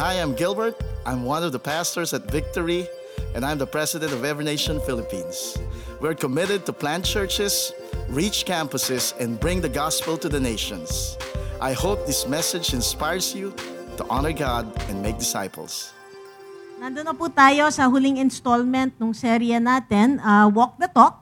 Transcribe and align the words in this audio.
Hi, 0.00 0.16
I'm 0.16 0.32
Gilbert. 0.32 0.80
I'm 1.04 1.20
one 1.20 1.44
of 1.44 1.52
the 1.52 1.60
pastors 1.60 2.16
at 2.16 2.24
Victory, 2.24 2.88
and 3.36 3.44
I'm 3.44 3.60
the 3.60 3.68
president 3.68 4.08
of 4.16 4.24
Every 4.24 4.40
Nation 4.40 4.80
Philippines. 4.88 5.60
We're 6.00 6.16
committed 6.16 6.64
to 6.64 6.72
plant 6.72 7.04
churches, 7.04 7.76
reach 8.08 8.48
campuses, 8.48 9.12
and 9.20 9.36
bring 9.36 9.60
the 9.60 9.68
gospel 9.68 10.16
to 10.16 10.32
the 10.32 10.40
nations. 10.40 11.20
I 11.60 11.76
hope 11.76 12.08
this 12.08 12.24
message 12.24 12.72
inspires 12.72 13.36
you 13.36 13.52
to 14.00 14.02
honor 14.08 14.32
God 14.32 14.72
and 14.88 15.04
make 15.04 15.20
disciples. 15.20 15.92
Nandun 16.80 17.04
na 17.04 17.12
po 17.12 17.28
tayo 17.28 17.68
sa 17.68 17.84
huling 17.84 18.16
installment 18.16 18.96
ng 18.96 19.12
serye 19.12 19.60
natin, 19.60 20.16
uh, 20.24 20.48
Walk 20.48 20.80
the 20.80 20.88
Talk. 20.88 21.20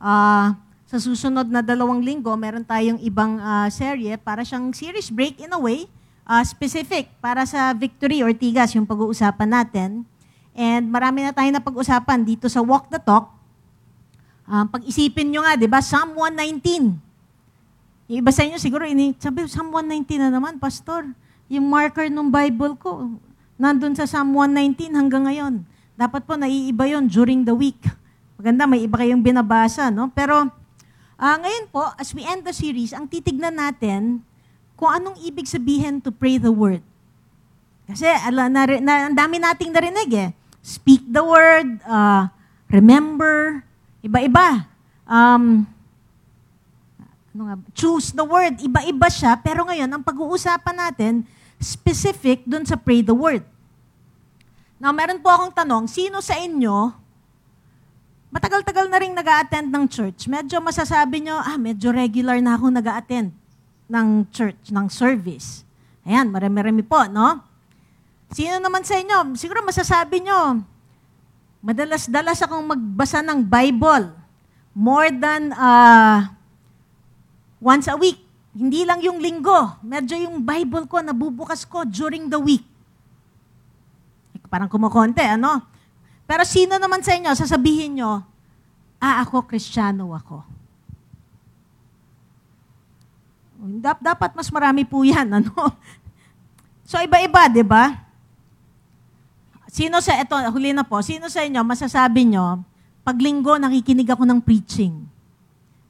Uh, 0.00 0.56
sa 0.88 0.96
susunod 0.96 1.52
na 1.52 1.60
dalawang 1.60 2.00
linggo, 2.00 2.32
meron 2.32 2.64
tayong 2.64 2.96
ibang 3.04 3.36
uh, 3.36 3.68
serye 3.68 4.16
para 4.16 4.40
siyang 4.40 4.72
series 4.72 5.12
break 5.12 5.36
in 5.36 5.52
a 5.52 5.60
way, 5.60 5.84
uh, 6.28 6.44
specific 6.44 7.12
para 7.20 7.44
sa 7.44 7.72
Victory 7.76 8.24
Ortigas, 8.24 8.72
yung 8.76 8.88
pag-uusapan 8.88 9.48
natin. 9.48 9.90
And 10.54 10.88
marami 10.88 11.26
na 11.26 11.32
tayo 11.34 11.50
na 11.50 11.60
pag-usapan 11.60 12.24
dito 12.24 12.46
sa 12.48 12.62
Walk 12.64 12.88
the 12.88 13.00
Talk. 13.00 13.30
Uh, 14.44 14.64
pag-isipin 14.68 15.32
nyo 15.32 15.40
nga, 15.44 15.56
di 15.56 15.68
ba, 15.68 15.80
Psalm 15.80 16.16
119. 16.16 17.00
Yung 18.12 18.18
iba 18.20 18.30
sa 18.32 18.44
inyo 18.44 18.60
siguro, 18.60 18.84
ini, 18.84 19.16
sabi, 19.16 19.48
Psalm 19.48 19.72
119 19.72 20.20
na 20.20 20.30
naman, 20.30 20.60
Pastor. 20.60 21.08
Yung 21.48 21.64
marker 21.68 22.08
ng 22.12 22.28
Bible 22.28 22.76
ko, 22.76 23.16
nandun 23.56 23.96
sa 23.96 24.04
Psalm 24.04 24.36
119 24.36 24.92
hanggang 24.92 25.24
ngayon. 25.24 25.54
Dapat 25.94 26.26
po 26.26 26.36
naiiba 26.36 26.90
yon 26.90 27.08
during 27.08 27.46
the 27.46 27.54
week. 27.54 27.80
Maganda, 28.34 28.66
may 28.66 28.84
iba 28.84 28.98
kayong 28.98 29.22
binabasa, 29.22 29.88
no? 29.94 30.10
Pero 30.10 30.50
uh, 31.16 31.36
ngayon 31.38 31.70
po, 31.70 31.86
as 31.96 32.10
we 32.12 32.26
end 32.26 32.42
the 32.42 32.52
series, 32.52 32.90
ang 32.90 33.06
titignan 33.06 33.54
natin 33.54 34.20
kung 34.74 34.90
anong 34.90 35.16
ibig 35.22 35.46
sabihin 35.46 36.02
to 36.02 36.10
pray 36.10 36.38
the 36.38 36.50
word. 36.50 36.82
Kasi 37.84 38.08
ala, 38.08 38.50
na, 38.50 38.66
na, 38.80 38.94
ang 39.10 39.16
dami 39.16 39.38
nating 39.38 39.70
narinig 39.70 40.10
eh. 40.12 40.30
Speak 40.64 41.04
the 41.04 41.20
word, 41.20 41.78
uh, 41.84 42.26
remember, 42.72 43.62
iba-iba. 44.00 44.64
Um, 45.04 45.68
ano 47.34 47.42
nga, 47.50 47.56
choose 47.76 48.10
the 48.16 48.24
word, 48.24 48.56
iba-iba 48.64 49.08
siya. 49.12 49.36
Pero 49.36 49.68
ngayon, 49.68 49.90
ang 49.90 50.02
pag-uusapan 50.02 50.76
natin, 50.76 51.12
specific 51.60 52.42
dun 52.48 52.64
sa 52.64 52.74
pray 52.74 53.04
the 53.04 53.14
word. 53.14 53.44
Now, 54.80 54.90
meron 54.90 55.20
po 55.20 55.28
akong 55.30 55.52
tanong, 55.52 55.84
sino 55.86 56.24
sa 56.24 56.40
inyo, 56.40 56.90
matagal-tagal 58.32 58.90
na 58.90 58.98
rin 58.98 59.14
nag 59.14 59.28
attend 59.28 59.70
ng 59.70 59.84
church, 59.86 60.26
medyo 60.26 60.58
masasabi 60.58 61.22
nyo, 61.22 61.36
ah, 61.38 61.54
medyo 61.60 61.94
regular 61.94 62.40
na 62.42 62.58
ako 62.58 62.72
nag 62.74 62.88
attend 62.90 63.43
ng 63.94 64.26
church, 64.34 64.74
ng 64.74 64.90
service. 64.90 65.62
Ayan, 66.02 66.34
marami-rami 66.34 66.82
po, 66.82 67.06
no? 67.06 67.38
Sino 68.34 68.58
naman 68.58 68.82
sa 68.82 68.98
inyo, 68.98 69.38
siguro 69.38 69.62
masasabi 69.62 70.26
nyo, 70.26 70.66
madalas-dalas 71.62 72.42
akong 72.42 72.66
magbasa 72.66 73.22
ng 73.22 73.46
Bible 73.46 74.10
more 74.74 75.14
than 75.14 75.54
uh, 75.54 76.26
once 77.62 77.86
a 77.86 77.94
week. 77.94 78.18
Hindi 78.54 78.82
lang 78.82 78.98
yung 79.02 79.22
linggo. 79.22 79.78
Medyo 79.82 80.26
yung 80.26 80.42
Bible 80.42 80.90
ko, 80.90 80.98
nabubukas 80.98 81.62
ko 81.62 81.86
during 81.86 82.26
the 82.26 82.38
week. 82.38 82.66
Parang 84.50 84.70
kumukonte, 84.70 85.22
ano? 85.22 85.62
Pero 86.26 86.46
sino 86.46 86.78
naman 86.78 87.02
sa 87.02 87.14
inyo, 87.18 87.34
sasabihin 87.34 87.98
nyo, 87.98 88.22
ah, 89.02 89.22
ako, 89.22 89.46
kristyano 89.46 90.14
ako. 90.14 90.53
Dapat 94.00 94.30
mas 94.36 94.48
marami 94.52 94.84
po 94.84 95.00
yan, 95.02 95.28
ano? 95.40 95.52
So, 96.84 97.00
iba-iba, 97.00 97.48
di 97.48 97.64
ba? 97.64 98.04
Sino 99.72 99.98
sa, 99.98 100.20
ito, 100.20 100.36
huli 100.52 100.70
na 100.70 100.86
po, 100.86 101.00
sino 101.00 101.26
sa 101.32 101.42
inyo, 101.42 101.64
masasabi 101.64 102.28
nyo, 102.28 102.62
pag 103.02 103.16
linggo, 103.18 103.56
nakikinig 103.58 104.06
ako 104.06 104.22
ng 104.28 104.40
preaching. 104.44 105.02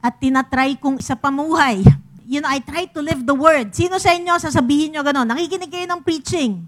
At 0.01 0.17
tinatry 0.17 0.79
kong 0.79 1.03
sa 1.03 1.13
pamuhay, 1.13 1.83
you 2.31 2.41
know, 2.41 2.49
I 2.49 2.63
try 2.63 2.89
to 2.89 2.99
live 3.03 3.21
the 3.21 3.35
word. 3.35 3.75
Sino 3.75 4.01
sa 4.01 4.15
inyo, 4.15 4.33
sasabihin 4.39 4.95
nyo 4.95 5.01
gano'n, 5.05 5.27
nakikinig 5.29 5.69
kayo 5.69 5.85
ng 5.85 6.01
preaching. 6.01 6.65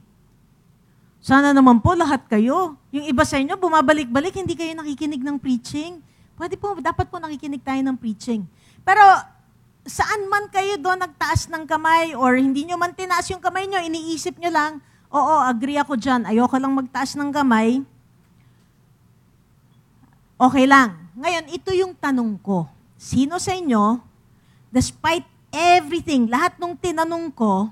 Sana 1.24 1.52
naman 1.52 1.82
po 1.82 1.98
lahat 1.98 2.24
kayo. 2.30 2.78
Yung 2.94 3.04
iba 3.04 3.26
sa 3.26 3.42
inyo, 3.42 3.58
bumabalik-balik, 3.58 4.38
hindi 4.38 4.54
kayo 4.54 4.78
nakikinig 4.78 5.24
ng 5.26 5.42
preaching. 5.42 6.00
Pwede 6.38 6.54
po, 6.54 6.78
dapat 6.78 7.10
po 7.10 7.18
nakikinig 7.18 7.66
tayo 7.66 7.82
ng 7.82 7.98
preaching. 7.98 8.46
Pero 8.86 9.02
saan 9.88 10.28
man 10.28 10.52
kayo 10.52 10.76
doon 10.76 11.00
nagtaas 11.00 11.48
ng 11.48 11.64
kamay 11.64 12.12
or 12.14 12.36
hindi 12.36 12.68
nyo 12.68 12.76
man 12.76 12.92
tinaas 12.92 13.32
yung 13.32 13.40
kamay 13.40 13.66
nyo, 13.66 13.80
iniisip 13.80 14.36
nyo 14.36 14.52
lang, 14.52 14.84
oo, 15.08 15.36
agree 15.48 15.80
ako 15.80 15.96
dyan, 15.96 16.28
ayoko 16.28 16.60
lang 16.60 16.76
magtaas 16.76 17.16
ng 17.16 17.32
kamay, 17.32 17.80
okay 20.36 20.66
lang. 20.68 21.08
Ngayon, 21.18 21.46
ito 21.50 21.72
yung 21.74 21.98
tanong 21.98 22.38
ko. 22.44 22.70
Sino 23.00 23.42
sa 23.42 23.56
inyo, 23.58 23.98
despite 24.70 25.26
everything, 25.50 26.30
lahat 26.30 26.60
nung 26.62 26.78
tinanong 26.78 27.34
ko, 27.34 27.72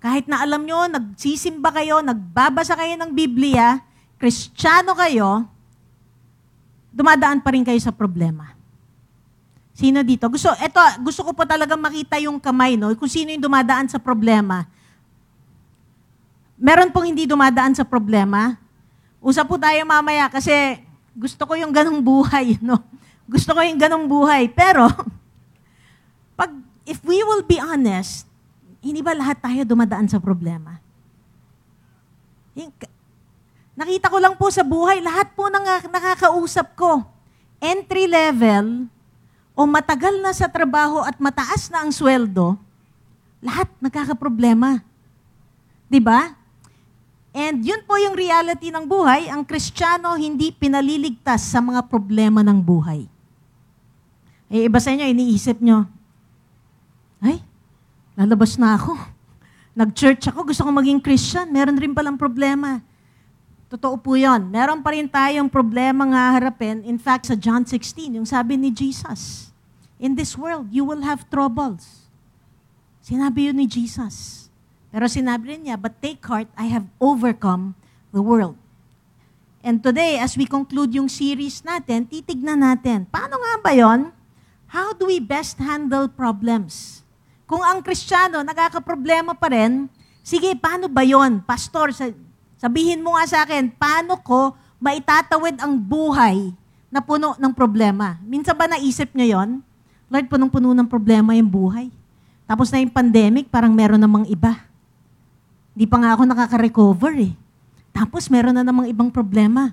kahit 0.00 0.24
na 0.24 0.40
alam 0.40 0.64
nyo, 0.64 0.88
nagsisimba 0.88 1.68
kayo, 1.76 2.00
nagbabasa 2.00 2.72
kayo 2.72 2.96
ng 2.96 3.12
Biblia, 3.12 3.84
kristyano 4.16 4.96
kayo, 4.96 5.44
dumadaan 6.88 7.44
pa 7.44 7.52
rin 7.52 7.66
kayo 7.66 7.76
sa 7.76 7.92
problema. 7.92 8.59
Sino 9.80 10.04
dito? 10.04 10.28
Gusto, 10.28 10.52
eto, 10.60 10.76
gusto 11.00 11.24
ko 11.24 11.32
po 11.32 11.48
talaga 11.48 11.72
makita 11.72 12.20
yung 12.20 12.36
kamay, 12.36 12.76
no? 12.76 12.92
Kung 13.00 13.08
sino 13.08 13.32
yung 13.32 13.40
dumadaan 13.40 13.88
sa 13.88 13.96
problema. 13.96 14.68
Meron 16.60 16.92
pong 16.92 17.16
hindi 17.16 17.24
dumadaan 17.24 17.72
sa 17.72 17.88
problema. 17.88 18.60
Usap 19.24 19.48
po 19.48 19.56
tayo 19.56 19.80
mamaya 19.88 20.28
kasi 20.28 20.52
gusto 21.16 21.48
ko 21.48 21.56
yung 21.56 21.72
ganong 21.72 22.04
buhay, 22.04 22.56
no? 22.68 22.76
Gusto 23.24 23.56
ko 23.56 23.64
yung 23.64 23.80
ganong 23.80 24.04
buhay. 24.04 24.52
Pero, 24.52 24.84
pag, 26.38 26.52
if 26.84 27.00
we 27.00 27.24
will 27.24 27.40
be 27.40 27.56
honest, 27.56 28.28
hindi 28.84 29.00
ba 29.00 29.16
lahat 29.16 29.40
tayo 29.40 29.64
dumadaan 29.64 30.12
sa 30.12 30.20
problema? 30.20 30.76
Nakita 33.72 34.12
ko 34.12 34.20
lang 34.20 34.36
po 34.36 34.52
sa 34.52 34.60
buhay, 34.60 35.00
lahat 35.00 35.32
po 35.32 35.48
nang 35.48 35.64
nakakausap 35.88 36.76
ko, 36.76 37.00
entry 37.56 38.04
level, 38.04 38.92
o 39.60 39.68
matagal 39.68 40.24
na 40.24 40.32
sa 40.32 40.48
trabaho 40.48 41.04
at 41.04 41.20
mataas 41.20 41.68
na 41.68 41.84
ang 41.84 41.92
sweldo, 41.92 42.56
lahat 43.44 43.68
nagkakaproblema. 43.76 44.80
Di 45.84 46.00
ba? 46.00 46.32
And 47.36 47.60
yun 47.60 47.84
po 47.84 48.00
yung 48.00 48.16
reality 48.16 48.72
ng 48.72 48.88
buhay, 48.88 49.28
ang 49.28 49.44
Kristiyano 49.44 50.16
hindi 50.16 50.48
pinaliligtas 50.48 51.44
sa 51.44 51.60
mga 51.60 51.84
problema 51.92 52.40
ng 52.40 52.56
buhay. 52.56 53.04
Eh, 54.48 54.64
iba 54.64 54.80
sa 54.80 54.96
inyo, 54.96 55.04
iniisip 55.12 55.60
nyo, 55.60 55.84
ay, 57.20 57.44
lalabas 58.16 58.56
na 58.56 58.80
ako. 58.80 58.96
Nag-church 59.76 60.24
ako, 60.32 60.48
gusto 60.48 60.64
ko 60.64 60.72
maging 60.72 61.04
Christian. 61.04 61.52
Meron 61.52 61.76
rin 61.76 61.92
palang 61.92 62.16
problema. 62.16 62.80
Totoo 63.68 64.00
po 64.00 64.16
yun. 64.16 64.48
Meron 64.48 64.80
pa 64.80 64.96
rin 64.96 65.06
tayong 65.06 65.52
problema 65.52 66.02
nga 66.08 66.34
harapin. 66.34 66.80
In 66.82 66.96
fact, 66.96 67.28
sa 67.28 67.36
John 67.36 67.62
16, 67.62 68.16
yung 68.18 68.26
sabi 68.26 68.56
ni 68.56 68.72
Jesus, 68.72 69.49
In 70.00 70.16
this 70.16 70.32
world, 70.32 70.72
you 70.72 70.80
will 70.88 71.04
have 71.04 71.28
troubles. 71.28 72.08
Sinabi 73.04 73.52
yun 73.52 73.60
ni 73.60 73.68
Jesus. 73.68 74.48
Pero 74.88 75.04
sinabi 75.04 75.54
rin 75.54 75.68
niya, 75.68 75.76
But 75.76 76.00
take 76.00 76.24
heart, 76.24 76.48
I 76.56 76.72
have 76.72 76.88
overcome 76.96 77.76
the 78.08 78.24
world. 78.24 78.56
And 79.60 79.84
today, 79.84 80.16
as 80.16 80.40
we 80.40 80.48
conclude 80.48 80.96
yung 80.96 81.12
series 81.12 81.60
natin, 81.60 82.08
titignan 82.08 82.64
natin, 82.64 83.04
paano 83.12 83.36
nga 83.36 83.54
ba 83.60 83.72
yon? 83.76 84.08
How 84.72 84.96
do 84.96 85.12
we 85.12 85.20
best 85.20 85.60
handle 85.60 86.08
problems? 86.08 87.04
Kung 87.44 87.60
ang 87.60 87.84
Kristiyano 87.84 88.40
nagkakaproblema 88.40 89.36
pa 89.36 89.52
rin, 89.52 89.84
sige, 90.24 90.56
paano 90.56 90.88
ba 90.88 91.04
yon? 91.04 91.44
Pastor, 91.44 91.92
sabihin 92.56 93.04
mo 93.04 93.20
nga 93.20 93.24
sa 93.28 93.38
akin, 93.44 93.68
paano 93.76 94.16
ko 94.24 94.56
maitatawid 94.80 95.60
ang 95.60 95.76
buhay 95.76 96.56
na 96.88 97.04
puno 97.04 97.36
ng 97.36 97.52
problema? 97.52 98.16
Minsan 98.24 98.56
ba 98.56 98.64
naisip 98.64 99.12
nyo 99.12 99.28
yon? 99.28 99.50
Lord, 100.10 100.26
punong-puno 100.26 100.74
ng 100.74 100.90
problema 100.90 101.38
yung 101.38 101.46
buhay. 101.46 101.86
Tapos 102.50 102.74
na 102.74 102.82
yung 102.82 102.90
pandemic, 102.90 103.46
parang 103.46 103.70
meron 103.70 104.02
namang 104.02 104.26
iba. 104.26 104.58
Hindi 105.70 105.86
pa 105.86 106.02
nga 106.02 106.18
ako 106.18 106.22
nakaka-recover 106.26 107.14
eh. 107.30 107.32
Tapos 107.94 108.26
meron 108.26 108.58
na 108.58 108.66
namang 108.66 108.90
ibang 108.90 109.06
problema. 109.06 109.70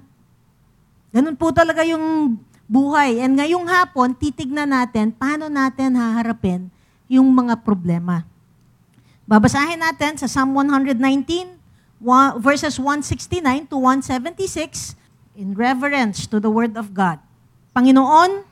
Ganun 1.09 1.33
po 1.33 1.49
talaga 1.49 1.81
yung 1.81 2.37
buhay. 2.69 3.17
And 3.17 3.33
ngayong 3.33 3.65
hapon, 3.65 4.13
titignan 4.13 4.69
natin 4.69 5.09
paano 5.09 5.49
natin 5.49 5.97
haharapin 5.97 6.69
yung 7.09 7.25
mga 7.33 7.65
problema. 7.65 8.21
Babasahin 9.25 9.81
natin 9.81 10.15
sa 10.21 10.29
Psalm 10.29 10.55
119, 10.55 11.01
verses 12.39 12.79
169 12.79 13.67
to 13.67 13.81
176, 13.81 14.93
in 15.35 15.57
reverence 15.57 16.29
to 16.29 16.37
the 16.39 16.47
Word 16.47 16.77
of 16.79 16.93
God. 16.95 17.19
Panginoon, 17.75 18.46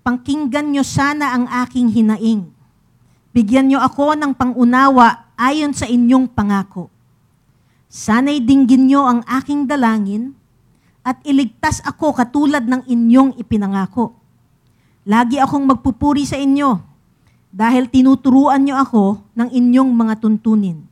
pangkinggan 0.00 0.72
niyo 0.72 0.84
sana 0.84 1.36
ang 1.36 1.46
aking 1.66 1.92
hinaing. 1.92 2.48
Bigyan 3.30 3.70
niyo 3.70 3.78
ako 3.78 4.18
ng 4.18 4.34
pangunawa 4.34 5.30
ayon 5.38 5.70
sa 5.70 5.86
inyong 5.86 6.26
pangako. 6.30 6.90
Sana'y 7.90 8.42
dinggin 8.42 8.86
nyo 8.90 9.06
ang 9.06 9.20
aking 9.26 9.66
dalangin 9.66 10.34
at 11.02 11.18
iligtas 11.26 11.82
ako 11.82 12.14
katulad 12.14 12.62
ng 12.62 12.86
inyong 12.86 13.38
ipinangako. 13.38 14.14
Lagi 15.06 15.40
akong 15.40 15.64
magpupuri 15.64 16.28
sa 16.28 16.36
inyo 16.36 16.76
dahil 17.50 17.90
tinuturuan 17.90 18.62
nyo 18.62 18.78
ako 18.78 19.04
ng 19.34 19.48
inyong 19.50 19.90
mga 19.90 20.14
tuntunin. 20.22 20.86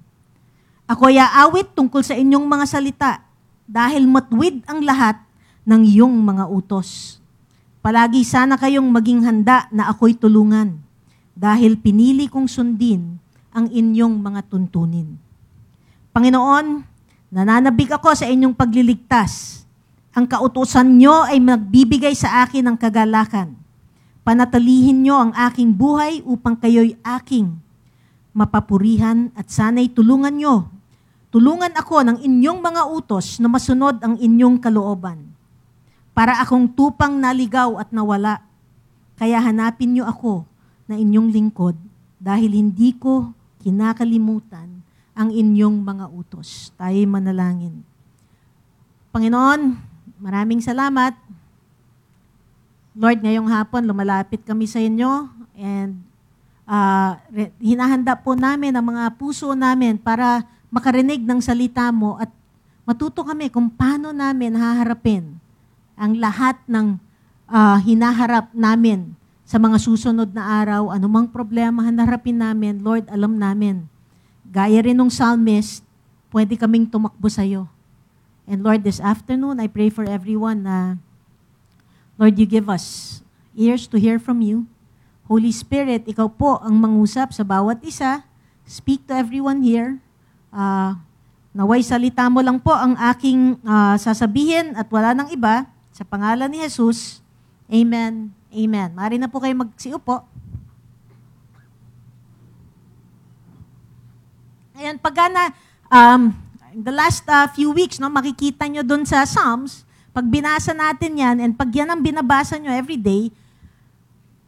Ako 0.89 1.13
ay 1.13 1.21
aawit 1.21 1.77
tungkol 1.77 2.01
sa 2.03 2.17
inyong 2.17 2.49
mga 2.49 2.65
salita 2.67 3.13
dahil 3.69 4.09
matwid 4.09 4.65
ang 4.65 4.81
lahat 4.81 5.21
ng 5.69 5.85
iyong 5.85 6.17
mga 6.17 6.49
utos. 6.49 7.18
Palagi 7.79 8.27
sana 8.27 8.59
kayong 8.59 8.91
maging 8.91 9.23
handa 9.23 9.71
na 9.71 9.87
ako'y 9.87 10.19
tulungan 10.19 10.83
dahil 11.39 11.79
pinili 11.79 12.27
kong 12.27 12.51
sundin 12.51 13.23
ang 13.55 13.71
inyong 13.71 14.19
mga 14.19 14.51
tuntunin. 14.51 15.15
Panginoon, 16.11 16.83
nananabik 17.31 17.95
ako 17.95 18.19
sa 18.19 18.27
inyong 18.27 18.51
pagliligtas. 18.51 19.63
Ang 20.11 20.27
kautusan 20.27 20.99
nyo 20.99 21.23
ay 21.31 21.39
magbibigay 21.39 22.19
sa 22.19 22.43
akin 22.43 22.67
ng 22.67 22.77
kagalakan. 22.83 23.55
Panatalihin 24.27 24.99
nyo 25.07 25.31
ang 25.31 25.33
aking 25.47 25.71
buhay 25.71 26.19
upang 26.27 26.59
kayo'y 26.59 26.99
aking 27.23 27.55
mapapurihan 28.35 29.31
at 29.39 29.47
sana'y 29.55 29.87
tulungan 29.95 30.35
nyo. 30.35 30.67
Tulungan 31.31 31.71
ako 31.79 32.03
ng 32.03 32.19
inyong 32.27 32.59
mga 32.59 32.83
utos 32.91 33.39
na 33.39 33.47
masunod 33.47 34.03
ang 34.03 34.19
inyong 34.19 34.59
kalooban 34.59 35.28
para 36.19 36.43
akong 36.43 36.67
tupang 36.67 37.15
naligaw 37.15 37.79
at 37.79 37.95
nawala. 37.95 38.43
Kaya 39.15 39.39
hanapin 39.39 39.95
niyo 39.95 40.03
ako 40.03 40.43
na 40.91 40.99
inyong 40.99 41.31
lingkod 41.31 41.79
dahil 42.19 42.59
hindi 42.59 42.91
ko 42.99 43.31
kinakalimutan 43.63 44.83
ang 45.15 45.31
inyong 45.31 45.79
mga 45.79 46.11
utos. 46.11 46.75
Tayo'y 46.75 47.07
manalangin. 47.07 47.87
Panginoon, 49.15 49.79
maraming 50.19 50.59
salamat. 50.59 51.15
Lord, 52.99 53.23
ngayong 53.23 53.47
hapon, 53.55 53.87
lumalapit 53.87 54.43
kami 54.43 54.67
sa 54.67 54.83
inyo 54.83 55.31
and 55.55 56.03
uh, 56.67 57.15
hinahanda 57.63 58.19
po 58.19 58.35
namin 58.35 58.75
ang 58.75 58.91
mga 58.91 59.15
puso 59.15 59.55
namin 59.55 59.95
para 59.95 60.43
makarinig 60.67 61.23
ng 61.23 61.39
salita 61.39 61.95
mo 61.95 62.19
at 62.19 62.27
matuto 62.83 63.23
kami 63.23 63.55
kung 63.55 63.71
paano 63.71 64.11
namin 64.11 64.59
haharapin 64.59 65.38
ang 65.99 66.17
lahat 66.17 66.57
ng 66.71 66.97
uh, 67.51 67.79
hinaharap 67.83 68.55
namin 68.55 69.19
sa 69.49 69.57
mga 69.57 69.81
susunod 69.81 70.31
na 70.37 70.45
araw, 70.61 70.93
anumang 70.93 71.27
problema 71.29 71.81
hanarapin 71.89 72.37
namin, 72.37 72.85
Lord, 72.85 73.09
alam 73.09 73.41
namin. 73.41 73.89
Gaya 74.45 74.85
rin 74.85 74.97
ng 74.97 75.09
psalmist, 75.09 75.81
pwede 76.29 76.57
kaming 76.57 76.85
tumakbo 76.85 77.27
sa 77.33 77.43
iyo. 77.45 77.65
And 78.45 78.61
Lord, 78.61 78.85
this 78.85 79.01
afternoon, 79.01 79.61
I 79.61 79.69
pray 79.69 79.89
for 79.89 80.05
everyone 80.05 80.69
na, 80.69 81.01
Lord, 82.21 82.37
you 82.37 82.45
give 82.45 82.69
us 82.69 83.19
ears 83.57 83.89
to 83.89 83.97
hear 83.97 84.21
from 84.21 84.45
you. 84.45 84.69
Holy 85.29 85.53
Spirit, 85.53 86.09
ikaw 86.09 86.29
po 86.29 86.61
ang 86.61 86.77
mangusap 86.77 87.33
sa 87.37 87.45
bawat 87.45 87.81
isa. 87.85 88.25
Speak 88.65 89.05
to 89.09 89.17
everyone 89.17 89.61
here. 89.61 90.01
Uh, 90.49 90.97
naway 91.53 91.85
salita 91.85 92.29
mo 92.29 92.41
lang 92.41 92.61
po 92.61 92.73
ang 92.73 92.97
aking 93.13 93.61
uh, 93.65 93.97
sasabihin 94.01 94.77
at 94.77 94.89
wala 94.93 95.13
nang 95.13 95.29
iba. 95.33 95.69
Sa 95.99 96.07
pangalan 96.07 96.47
ni 96.47 96.63
Jesus, 96.63 97.19
Amen. 97.67 98.31
Amen. 98.55 98.89
Mari 98.95 99.19
na 99.19 99.27
po 99.27 99.43
kayo 99.43 99.51
magsiupo. 99.59 100.23
Ayan, 104.79 104.95
pagka 105.03 105.27
na, 105.27 105.51
um, 105.91 106.31
the 106.71 106.95
last 106.95 107.27
uh, 107.27 107.51
few 107.51 107.75
weeks, 107.75 107.99
no, 107.99 108.07
makikita 108.07 108.71
nyo 108.71 108.87
dun 108.87 109.03
sa 109.03 109.27
Psalms, 109.27 109.83
pag 110.15 110.23
binasa 110.23 110.71
natin 110.71 111.19
yan, 111.19 111.37
and 111.43 111.59
pag 111.59 111.67
yan 111.75 111.91
ang 111.91 111.99
binabasa 111.99 112.63
nyo 112.63 112.71
every 112.71 112.95
day, 112.95 113.35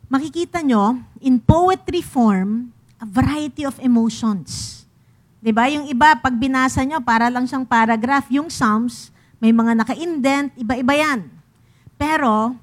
makikita 0.06 0.62
nyo, 0.62 1.02
in 1.18 1.42
poetry 1.42 1.98
form, 1.98 2.70
a 3.02 3.06
variety 3.10 3.66
of 3.66 3.74
emotions. 3.82 4.86
ba? 5.42 5.66
Yung 5.66 5.90
iba, 5.90 6.14
pag 6.14 6.38
binasa 6.38 6.86
nyo, 6.86 7.02
para 7.02 7.26
lang 7.26 7.42
siyang 7.50 7.66
paragraph. 7.66 8.30
Yung 8.30 8.46
Psalms, 8.46 9.10
may 9.42 9.50
mga 9.50 9.82
naka-indent, 9.82 10.54
iba-iba 10.54 10.94
yan. 10.94 11.39
Pero, 12.00 12.56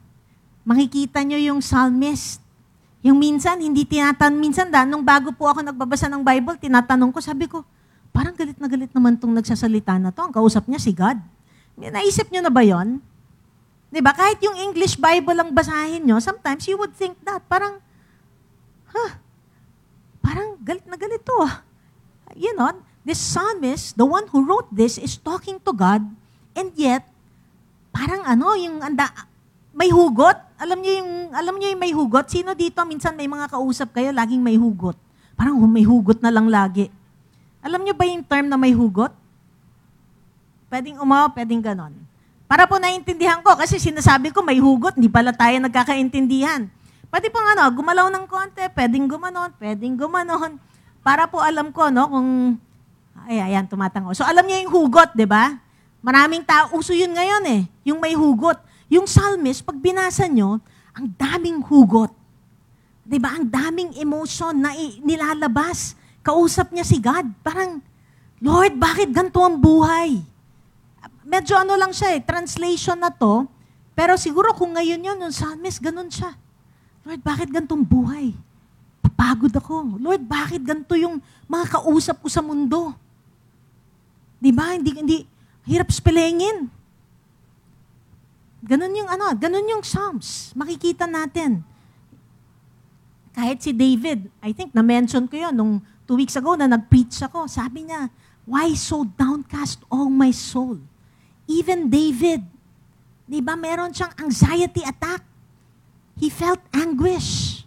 makikita 0.66 1.22
nyo 1.22 1.38
yung 1.38 1.62
psalmist. 1.62 2.42
Yung 3.06 3.22
minsan, 3.22 3.62
hindi 3.62 3.86
tinatanong, 3.86 4.42
minsan 4.42 4.74
da, 4.74 4.82
nung 4.82 5.06
bago 5.06 5.30
po 5.30 5.46
ako 5.46 5.62
nagbabasa 5.62 6.10
ng 6.10 6.26
Bible, 6.26 6.58
tinatanong 6.58 7.14
ko, 7.14 7.22
sabi 7.22 7.46
ko, 7.46 7.62
parang 8.10 8.34
galit 8.34 8.58
na 8.58 8.66
galit 8.66 8.90
naman 8.90 9.14
tong 9.14 9.38
nagsasalita 9.38 10.02
na 10.02 10.10
to. 10.10 10.26
Ang 10.26 10.34
kausap 10.34 10.66
niya 10.66 10.82
si 10.82 10.90
God. 10.90 11.22
Naisip 11.78 12.34
nyo 12.34 12.42
na 12.42 12.50
ba 12.50 12.66
yon? 12.66 12.98
Ba? 13.94 14.12
Kahit 14.18 14.42
yung 14.42 14.58
English 14.58 14.98
Bible 14.98 15.38
lang 15.38 15.54
basahin 15.54 16.02
nyo, 16.02 16.18
sometimes 16.18 16.66
you 16.66 16.74
would 16.74 16.98
think 16.98 17.14
that. 17.22 17.46
Parang, 17.46 17.78
huh, 18.90 19.12
parang 20.26 20.58
galit 20.66 20.84
na 20.90 20.98
galit 20.98 21.22
to. 21.22 21.38
You 22.34 22.58
know, 22.58 22.74
this 23.06 23.22
psalmist, 23.22 23.94
the 23.96 24.04
one 24.04 24.26
who 24.34 24.42
wrote 24.42 24.68
this, 24.74 24.98
is 24.98 25.16
talking 25.16 25.62
to 25.62 25.72
God, 25.72 26.02
and 26.58 26.74
yet, 26.74 27.06
parang 27.98 28.22
ano, 28.30 28.54
yung 28.54 28.78
anda, 28.86 29.10
may 29.74 29.90
hugot. 29.90 30.38
Alam 30.62 30.86
niyo 30.86 31.02
yung 31.02 31.12
alam 31.34 31.56
niyo 31.58 31.68
yung 31.74 31.82
may 31.82 31.94
hugot. 31.94 32.30
Sino 32.30 32.54
dito 32.54 32.78
minsan 32.86 33.18
may 33.18 33.26
mga 33.26 33.50
kausap 33.50 33.98
kayo 33.98 34.14
laging 34.14 34.42
may 34.42 34.54
hugot? 34.54 34.94
Parang 35.34 35.58
may 35.66 35.82
hugot 35.86 36.22
na 36.22 36.30
lang 36.30 36.46
lagi. 36.46 36.94
Alam 37.66 37.82
niyo 37.82 37.98
ba 37.98 38.06
yung 38.06 38.22
term 38.22 38.46
na 38.50 38.58
may 38.58 38.74
hugot? 38.74 39.10
Pwedeng 40.70 41.02
umaw, 41.02 41.34
pwedeng 41.34 41.62
ganon. 41.62 41.94
Para 42.48 42.64
po 42.64 42.80
naiintindihan 42.80 43.44
ko, 43.44 43.60
kasi 43.60 43.76
sinasabi 43.76 44.32
ko 44.32 44.40
may 44.40 44.58
hugot, 44.58 44.96
hindi 44.96 45.12
pala 45.12 45.36
tayo 45.36 45.60
nagkakaintindihan. 45.60 46.70
Pwede 47.12 47.28
pong 47.28 47.44
ano, 47.44 47.64
gumalaw 47.76 48.08
ng 48.08 48.26
konti, 48.28 48.64
pwedeng 48.72 49.08
gumanon, 49.08 49.52
pwedeng 49.60 50.00
gumanon. 50.00 50.56
Para 51.04 51.28
po 51.28 51.44
alam 51.44 51.72
ko, 51.76 51.92
no, 51.92 52.08
kung, 52.08 52.30
ay, 53.28 53.52
ayan, 53.52 53.68
tumatango. 53.68 54.16
So 54.16 54.24
alam 54.24 54.48
niyo 54.48 54.64
yung 54.64 54.74
hugot, 54.74 55.12
di 55.12 55.28
ba? 55.28 55.60
Maraming 56.02 56.46
tao, 56.46 56.78
uso 56.78 56.94
yun 56.94 57.12
ngayon 57.12 57.44
eh, 57.50 57.62
yung 57.88 58.00
may 58.00 58.14
hugot. 58.14 58.58
Yung 58.88 59.10
psalmist, 59.10 59.66
pag 59.66 59.76
binasa 59.76 60.30
nyo, 60.30 60.62
ang 60.96 61.08
daming 61.14 61.60
hugot. 61.60 62.10
ba 62.10 63.10
diba? 63.10 63.30
Ang 63.36 63.48
daming 63.48 63.92
emotion 64.00 64.56
na 64.56 64.74
nilalabas. 65.04 65.94
Kausap 66.24 66.72
niya 66.72 66.86
si 66.88 66.98
God. 67.00 67.28
Parang, 67.44 67.84
Lord, 68.40 68.76
bakit 68.80 69.12
ganito 69.12 69.40
ang 69.44 69.60
buhay? 69.60 70.24
Medyo 71.28 71.60
ano 71.60 71.76
lang 71.76 71.92
siya 71.92 72.16
eh, 72.16 72.24
translation 72.24 72.96
na 72.98 73.12
to. 73.12 73.46
Pero 73.98 74.16
siguro 74.16 74.54
kung 74.56 74.78
ngayon 74.78 75.02
yun, 75.02 75.18
yung 75.20 75.34
psalmist, 75.34 75.82
ganun 75.84 76.08
siya. 76.08 76.38
Lord, 77.04 77.22
bakit 77.24 77.50
ganitong 77.52 77.84
buhay? 77.84 78.32
Papagod 79.02 79.52
ako. 79.56 79.98
Lord, 79.98 80.24
bakit 80.24 80.62
ganito 80.62 80.94
yung 80.96 81.20
mga 81.48 81.80
kausap 81.80 82.22
ko 82.22 82.28
sa 82.30 82.44
mundo? 82.44 82.94
Di 84.38 84.54
ba? 84.54 84.78
Hindi, 84.78 84.92
hindi, 84.94 85.18
Hirap 85.68 85.92
spellingin. 85.92 86.72
Ganun 88.64 88.96
yung 88.96 89.10
ano, 89.12 89.36
ganun 89.36 89.68
yung 89.68 89.84
Psalms. 89.84 90.56
Makikita 90.56 91.06
natin. 91.06 91.62
Kahit 93.36 93.62
si 93.62 93.76
David, 93.76 94.32
I 94.42 94.56
think 94.56 94.74
na-mention 94.74 95.28
ko 95.30 95.36
yun 95.38 95.54
nung 95.54 95.74
two 96.08 96.18
weeks 96.18 96.40
ago 96.40 96.56
na 96.56 96.66
nag-preach 96.66 97.20
ako. 97.22 97.46
Sabi 97.46 97.86
niya, 97.86 98.10
why 98.48 98.72
so 98.74 99.04
downcast 99.04 99.84
all 99.92 100.10
my 100.10 100.32
soul? 100.32 100.80
Even 101.46 101.92
David, 101.92 102.42
di 103.28 103.44
ba 103.44 103.60
meron 103.60 103.92
siyang 103.92 104.16
anxiety 104.24 104.82
attack. 104.88 105.22
He 106.18 106.32
felt 106.32 106.64
anguish. 106.74 107.62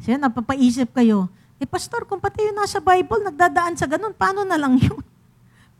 Siya, 0.00 0.16
napapaisip 0.16 0.96
kayo, 0.96 1.28
eh 1.60 1.68
pastor, 1.68 2.08
kung 2.08 2.22
pati 2.22 2.48
yun 2.48 2.56
nasa 2.56 2.80
Bible, 2.80 3.20
nagdadaan 3.28 3.76
sa 3.76 3.84
ganun, 3.84 4.16
paano 4.16 4.48
na 4.48 4.56
lang 4.56 4.80
yun? 4.80 5.09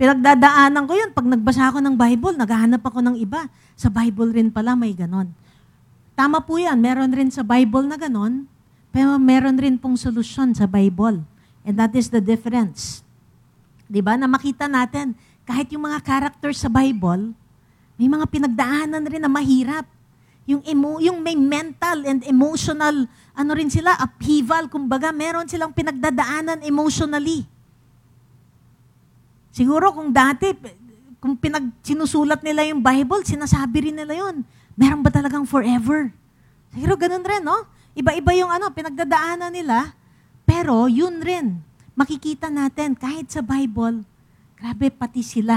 Pinagdadaanan 0.00 0.88
ko 0.88 0.96
yun. 0.96 1.12
Pag 1.12 1.28
nagbasa 1.28 1.68
ako 1.68 1.84
ng 1.84 1.92
Bible, 1.92 2.32
naghahanap 2.40 2.80
ako 2.80 3.04
ng 3.04 3.20
iba. 3.20 3.52
Sa 3.76 3.92
Bible 3.92 4.32
rin 4.32 4.48
pala 4.48 4.72
may 4.72 4.96
ganon. 4.96 5.28
Tama 6.16 6.40
po 6.40 6.56
yan. 6.56 6.80
Meron 6.80 7.12
rin 7.12 7.28
sa 7.28 7.44
Bible 7.44 7.84
na 7.84 8.00
ganon. 8.00 8.48
Pero 8.96 9.20
meron 9.20 9.60
rin 9.60 9.76
pong 9.76 10.00
solusyon 10.00 10.56
sa 10.56 10.64
Bible. 10.64 11.20
And 11.68 11.76
that 11.76 11.92
is 11.92 12.08
the 12.08 12.24
difference. 12.24 13.04
Di 13.84 14.00
ba? 14.00 14.16
Na 14.16 14.24
makita 14.24 14.72
natin, 14.72 15.12
kahit 15.44 15.68
yung 15.68 15.84
mga 15.84 16.00
characters 16.00 16.64
sa 16.64 16.72
Bible, 16.72 17.36
may 18.00 18.08
mga 18.08 18.24
pinagdaanan 18.24 19.04
rin 19.04 19.20
na 19.20 19.28
mahirap. 19.28 19.84
Yung, 20.48 20.64
emo, 20.64 20.96
yung 20.96 21.20
may 21.20 21.36
mental 21.36 22.08
and 22.08 22.24
emotional, 22.24 23.04
ano 23.36 23.50
rin 23.52 23.68
sila, 23.68 24.00
upheaval, 24.00 24.72
kumbaga, 24.72 25.12
meron 25.12 25.44
silang 25.44 25.76
pinagdadaanan 25.76 26.64
emotionally. 26.64 27.44
Siguro 29.50 29.90
kung 29.90 30.14
dati, 30.14 30.54
kung 31.18 31.34
pinag 31.36 31.68
sinusulat 31.82 32.40
nila 32.40 32.64
yung 32.66 32.80
Bible, 32.80 33.26
sinasabi 33.26 33.90
rin 33.90 33.96
nila 33.98 34.14
yon. 34.14 34.46
Meron 34.78 35.02
ba 35.02 35.10
talagang 35.10 35.44
forever? 35.44 36.10
Siguro 36.72 36.94
ganun 36.94 37.26
rin, 37.26 37.42
no? 37.42 37.66
Iba-iba 37.92 38.32
yung 38.38 38.48
ano, 38.48 38.70
pinagdadaanan 38.70 39.50
nila. 39.50 39.92
Pero 40.46 40.86
yun 40.86 41.18
rin, 41.18 41.58
makikita 41.98 42.46
natin, 42.46 42.94
kahit 42.94 43.28
sa 43.28 43.42
Bible, 43.42 44.06
Grabe, 44.60 44.92
pati 44.92 45.24
sila. 45.24 45.56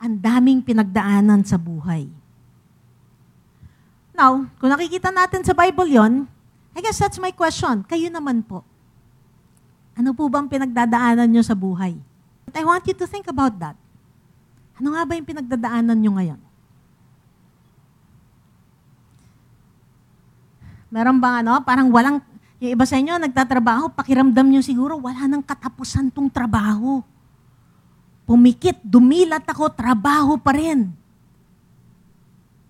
Ang 0.00 0.16
daming 0.16 0.64
pinagdaanan 0.64 1.44
sa 1.44 1.60
buhay. 1.60 2.08
Now, 4.16 4.48
kung 4.56 4.72
nakikita 4.72 5.12
natin 5.12 5.44
sa 5.44 5.52
Bible 5.52 5.92
yon, 5.92 6.24
I 6.72 6.80
guess 6.80 6.96
that's 6.96 7.20
my 7.20 7.28
question. 7.36 7.84
Kayo 7.84 8.08
naman 8.08 8.40
po. 8.40 8.64
Ano 9.92 10.16
po 10.16 10.24
bang 10.32 10.48
pinagdadaanan 10.48 11.28
nyo 11.28 11.44
sa 11.44 11.52
buhay? 11.52 12.00
But 12.54 12.62
I 12.62 12.70
want 12.70 12.86
you 12.86 12.94
to 12.94 13.10
think 13.10 13.26
about 13.26 13.58
that. 13.58 13.74
Ano 14.78 14.94
nga 14.94 15.02
ba 15.02 15.18
yung 15.18 15.26
pinagdadaanan 15.26 15.98
nyo 15.98 16.12
ngayon? 16.14 16.40
Meron 20.94 21.18
bang 21.18 21.42
ano, 21.42 21.58
parang 21.66 21.90
walang, 21.90 22.22
yung 22.62 22.78
iba 22.78 22.86
sa 22.86 22.94
inyo 22.94 23.18
nagtatrabaho, 23.18 23.90
pakiramdam 23.90 24.46
nyo 24.46 24.62
siguro, 24.62 24.94
wala 25.02 25.26
nang 25.26 25.42
katapusan 25.42 26.14
tong 26.14 26.30
trabaho 26.30 27.02
pumikit, 28.24 28.80
dumilat 28.80 29.44
ako, 29.44 29.72
trabaho 29.72 30.40
pa 30.40 30.56
rin. 30.56 30.92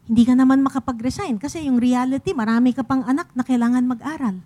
Hindi 0.05 0.23
ka 0.29 0.37
naman 0.37 0.61
makapag-resign 0.61 1.41
kasi 1.41 1.64
yung 1.64 1.81
reality, 1.81 2.37
marami 2.37 2.76
ka 2.76 2.85
pang 2.85 3.07
anak 3.07 3.33
na 3.33 3.47
kailangan 3.47 3.88
mag-aral. 3.88 4.37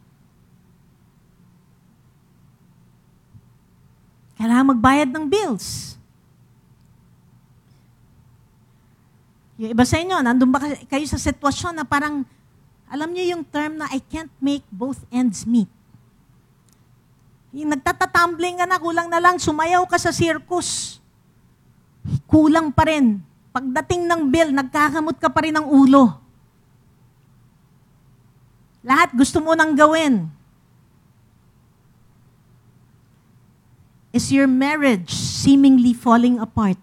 Kailangan 4.39 4.79
magbayad 4.79 5.11
ng 5.11 5.27
bills. 5.27 5.99
Yung 9.59 9.75
iba 9.75 9.83
sa 9.83 9.99
inyo, 9.99 10.23
nandun 10.23 10.55
ba 10.55 10.63
kayo 10.87 11.07
sa 11.11 11.19
sitwasyon 11.19 11.83
na 11.83 11.85
parang, 11.85 12.23
alam 12.87 13.11
niyo 13.11 13.35
yung 13.35 13.43
term 13.43 13.75
na 13.75 13.91
I 13.91 13.99
can't 13.99 14.31
make 14.39 14.63
both 14.71 15.03
ends 15.11 15.43
meet. 15.43 15.67
Yung 17.51 17.75
nagtatatumbling 17.75 18.63
ka 18.63 18.67
na, 18.71 18.79
kulang 18.79 19.11
na 19.11 19.19
lang, 19.19 19.43
sumayaw 19.43 19.83
ka 19.91 19.99
sa 19.99 20.15
circus. 20.15 21.03
Kulang 22.31 22.71
pa 22.71 22.87
rin. 22.87 23.19
Pagdating 23.51 24.07
ng 24.07 24.23
bill, 24.31 24.55
nagkakamot 24.55 25.19
ka 25.19 25.27
pa 25.27 25.43
rin 25.43 25.59
ng 25.59 25.67
ulo. 25.67 26.15
Lahat 28.87 29.11
gusto 29.11 29.43
mo 29.43 29.59
nang 29.59 29.75
gawin. 29.75 30.31
Is 34.19 34.35
your 34.35 34.51
marriage 34.51 35.15
seemingly 35.15 35.95
falling 35.95 36.43
apart? 36.43 36.75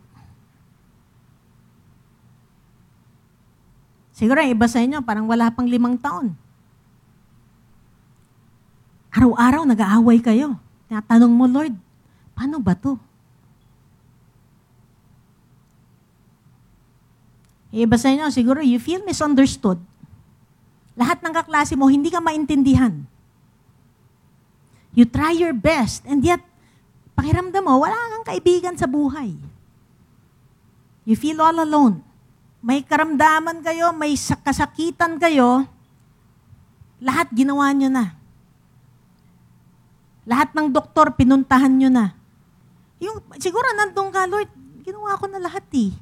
Siguro 4.16 4.40
yung 4.40 4.56
iba 4.56 4.72
sa 4.72 4.80
inyo, 4.80 5.04
parang 5.04 5.28
wala 5.28 5.52
pang 5.52 5.68
limang 5.68 6.00
taon. 6.00 6.32
Araw-araw 9.12 9.68
nag-aaway 9.68 10.24
kayo. 10.24 10.56
Tinatanong 10.88 11.34
mo, 11.36 11.44
Lord, 11.44 11.76
paano 12.32 12.56
ba 12.64 12.72
to? 12.72 12.96
Iba 17.76 18.00
sa 18.00 18.16
inyo, 18.16 18.32
siguro 18.32 18.64
you 18.64 18.80
feel 18.80 19.04
misunderstood. 19.04 19.84
Lahat 20.96 21.20
ng 21.20 21.36
kaklase 21.36 21.76
mo, 21.76 21.92
hindi 21.92 22.08
ka 22.08 22.24
maintindihan. 22.24 23.04
You 24.96 25.04
try 25.04 25.36
your 25.36 25.52
best, 25.52 26.08
and 26.08 26.24
yet, 26.24 26.40
pakiramdam 27.16 27.64
mo, 27.64 27.82
wala 27.82 27.96
kang 27.96 28.28
kaibigan 28.36 28.76
sa 28.76 28.86
buhay. 28.86 29.34
You 31.08 31.16
feel 31.16 31.40
all 31.40 31.58
alone. 31.58 32.04
May 32.66 32.82
karamdaman 32.82 33.62
kayo, 33.62 33.94
may 33.94 34.18
kasakitan 34.18 35.22
kayo, 35.22 35.70
lahat 36.98 37.30
ginawa 37.32 37.70
nyo 37.72 37.90
na. 37.94 38.18
Lahat 40.26 40.50
ng 40.58 40.74
doktor, 40.74 41.14
pinuntahan 41.14 41.70
nyo 41.70 41.90
na. 41.94 42.18
Yung, 42.98 43.22
siguro 43.38 43.70
nandun 43.78 44.10
ka, 44.10 44.26
Lord, 44.26 44.50
ginawa 44.82 45.14
ko 45.22 45.30
na 45.30 45.38
lahat 45.38 45.66
eh. 45.78 45.94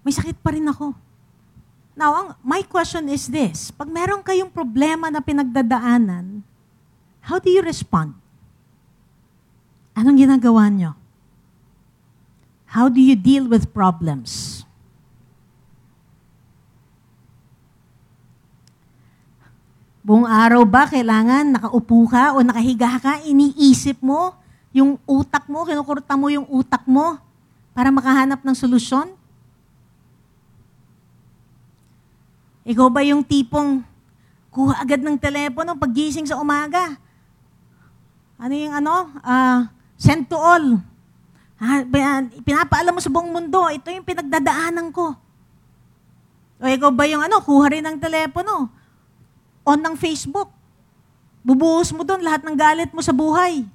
May 0.00 0.16
sakit 0.16 0.40
pa 0.40 0.56
rin 0.56 0.64
ako. 0.64 0.96
Now, 1.98 2.10
ang, 2.14 2.28
my 2.40 2.64
question 2.64 3.10
is 3.12 3.28
this. 3.28 3.68
Pag 3.68 3.92
meron 3.92 4.24
kayong 4.24 4.48
problema 4.48 5.12
na 5.12 5.20
pinagdadaanan, 5.20 6.40
how 7.20 7.36
do 7.36 7.52
you 7.52 7.60
respond? 7.60 8.16
Anong 9.98 10.14
ginagawa 10.14 10.70
nyo? 10.70 10.94
How 12.70 12.86
do 12.86 13.02
you 13.02 13.18
deal 13.18 13.50
with 13.50 13.74
problems? 13.74 14.62
Buong 20.06 20.22
araw 20.22 20.62
ba 20.62 20.86
kailangan 20.86 21.50
nakaupo 21.50 22.06
ka 22.06 22.38
o 22.38 22.46
nakahiga 22.46 22.94
ka, 23.02 23.18
iniisip 23.26 23.98
mo 23.98 24.38
yung 24.70 25.02
utak 25.02 25.50
mo, 25.50 25.66
kinukurta 25.66 26.14
mo 26.14 26.30
yung 26.30 26.46
utak 26.46 26.86
mo 26.86 27.18
para 27.74 27.90
makahanap 27.90 28.38
ng 28.46 28.54
solusyon? 28.54 29.10
Ikaw 32.62 32.86
ba 32.86 33.02
yung 33.02 33.26
tipong 33.26 33.82
kuha 34.54 34.78
agad 34.78 35.02
ng 35.02 35.18
telepono 35.18 35.74
paggising 35.74 36.30
sa 36.30 36.38
umaga? 36.38 36.94
Ano 38.38 38.54
yung 38.54 38.78
ano? 38.78 39.10
Uh, 39.26 39.66
send 39.98 40.30
to 40.30 40.38
all. 40.38 40.78
Ha, 41.58 41.82
pinapaalam 42.46 42.94
mo 42.94 43.02
sa 43.02 43.10
buong 43.10 43.34
mundo, 43.34 43.66
ito 43.66 43.90
yung 43.90 44.06
pinagdadaanan 44.06 44.94
ko. 44.94 45.18
O 46.58 46.64
ikaw 46.70 46.94
ba 46.94 47.04
yung 47.10 47.26
ano, 47.26 47.42
kuha 47.42 47.74
rin 47.74 47.82
ng 47.82 47.98
telepono, 47.98 48.70
on 49.66 49.78
ng 49.82 49.98
Facebook. 49.98 50.54
Bubuhos 51.42 51.90
mo 51.90 52.06
doon 52.06 52.22
lahat 52.22 52.46
ng 52.46 52.54
galit 52.54 52.90
mo 52.94 53.02
sa 53.02 53.10
buhay. 53.10 53.66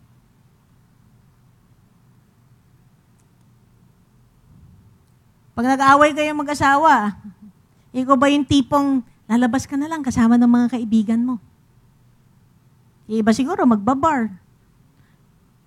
Pag 5.53 5.69
nag-aaway 5.77 6.17
kayo 6.17 6.33
mag-asawa, 6.33 7.13
ikaw 7.93 8.17
ba 8.17 8.25
yung 8.31 8.47
tipong 8.47 9.05
lalabas 9.29 9.69
ka 9.69 9.77
na 9.77 9.85
lang 9.85 10.01
kasama 10.01 10.33
ng 10.39 10.49
mga 10.49 10.67
kaibigan 10.79 11.21
mo? 11.21 11.37
Iba 13.05 13.35
siguro 13.35 13.61
magbabar. 13.67 14.42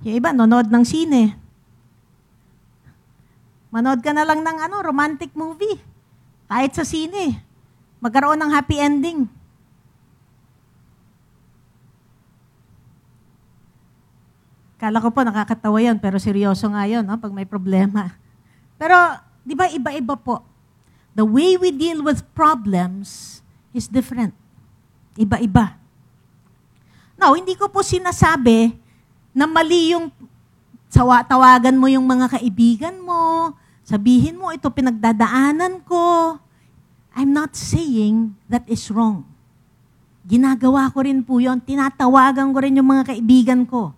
Yung 0.04 0.16
iba, 0.20 0.34
nanood 0.34 0.68
ng 0.68 0.84
sine. 0.84 1.36
Manood 3.72 4.00
ka 4.04 4.12
na 4.12 4.24
lang 4.24 4.44
ng 4.44 4.58
ano, 4.68 4.80
romantic 4.84 5.32
movie. 5.32 5.80
Kahit 6.48 6.76
sa 6.76 6.84
sine. 6.84 7.40
Magkaroon 8.00 8.40
ng 8.40 8.52
happy 8.52 8.76
ending. 8.76 9.28
Kala 14.76 15.00
ko 15.00 15.08
po 15.08 15.24
nakakatawa 15.24 15.80
yan, 15.80 15.96
pero 15.96 16.20
seryoso 16.20 16.68
nga 16.68 16.84
yun, 16.84 17.00
no? 17.00 17.16
pag 17.16 17.32
may 17.32 17.48
problema. 17.48 18.12
Pero, 18.80 18.92
di 19.40 19.56
ba, 19.56 19.72
iba-iba 19.72 20.20
po. 20.20 20.44
The 21.16 21.24
way 21.24 21.56
we 21.56 21.72
deal 21.72 22.04
with 22.04 22.20
problems 22.36 23.40
is 23.72 23.88
different. 23.88 24.36
Iba-iba. 25.16 25.80
Now, 27.16 27.32
hindi 27.32 27.56
ko 27.56 27.72
po 27.72 27.80
sinasabi 27.80 28.76
na 29.36 29.44
mali 29.44 29.92
yung 29.92 30.08
tawagan 31.28 31.76
mo 31.76 31.84
yung 31.92 32.08
mga 32.08 32.40
kaibigan 32.40 32.96
mo, 33.04 33.52
sabihin 33.84 34.40
mo, 34.40 34.48
ito 34.48 34.64
pinagdadaanan 34.72 35.84
ko. 35.84 36.40
I'm 37.12 37.36
not 37.36 37.52
saying 37.52 38.32
that 38.48 38.64
is 38.64 38.88
wrong. 38.88 39.28
Ginagawa 40.24 40.88
ko 40.88 41.04
rin 41.04 41.20
po 41.20 41.36
yon. 41.36 41.60
Tinatawagan 41.60 42.48
ko 42.48 42.58
rin 42.64 42.80
yung 42.80 42.88
mga 42.88 43.12
kaibigan 43.12 43.68
ko. 43.68 43.92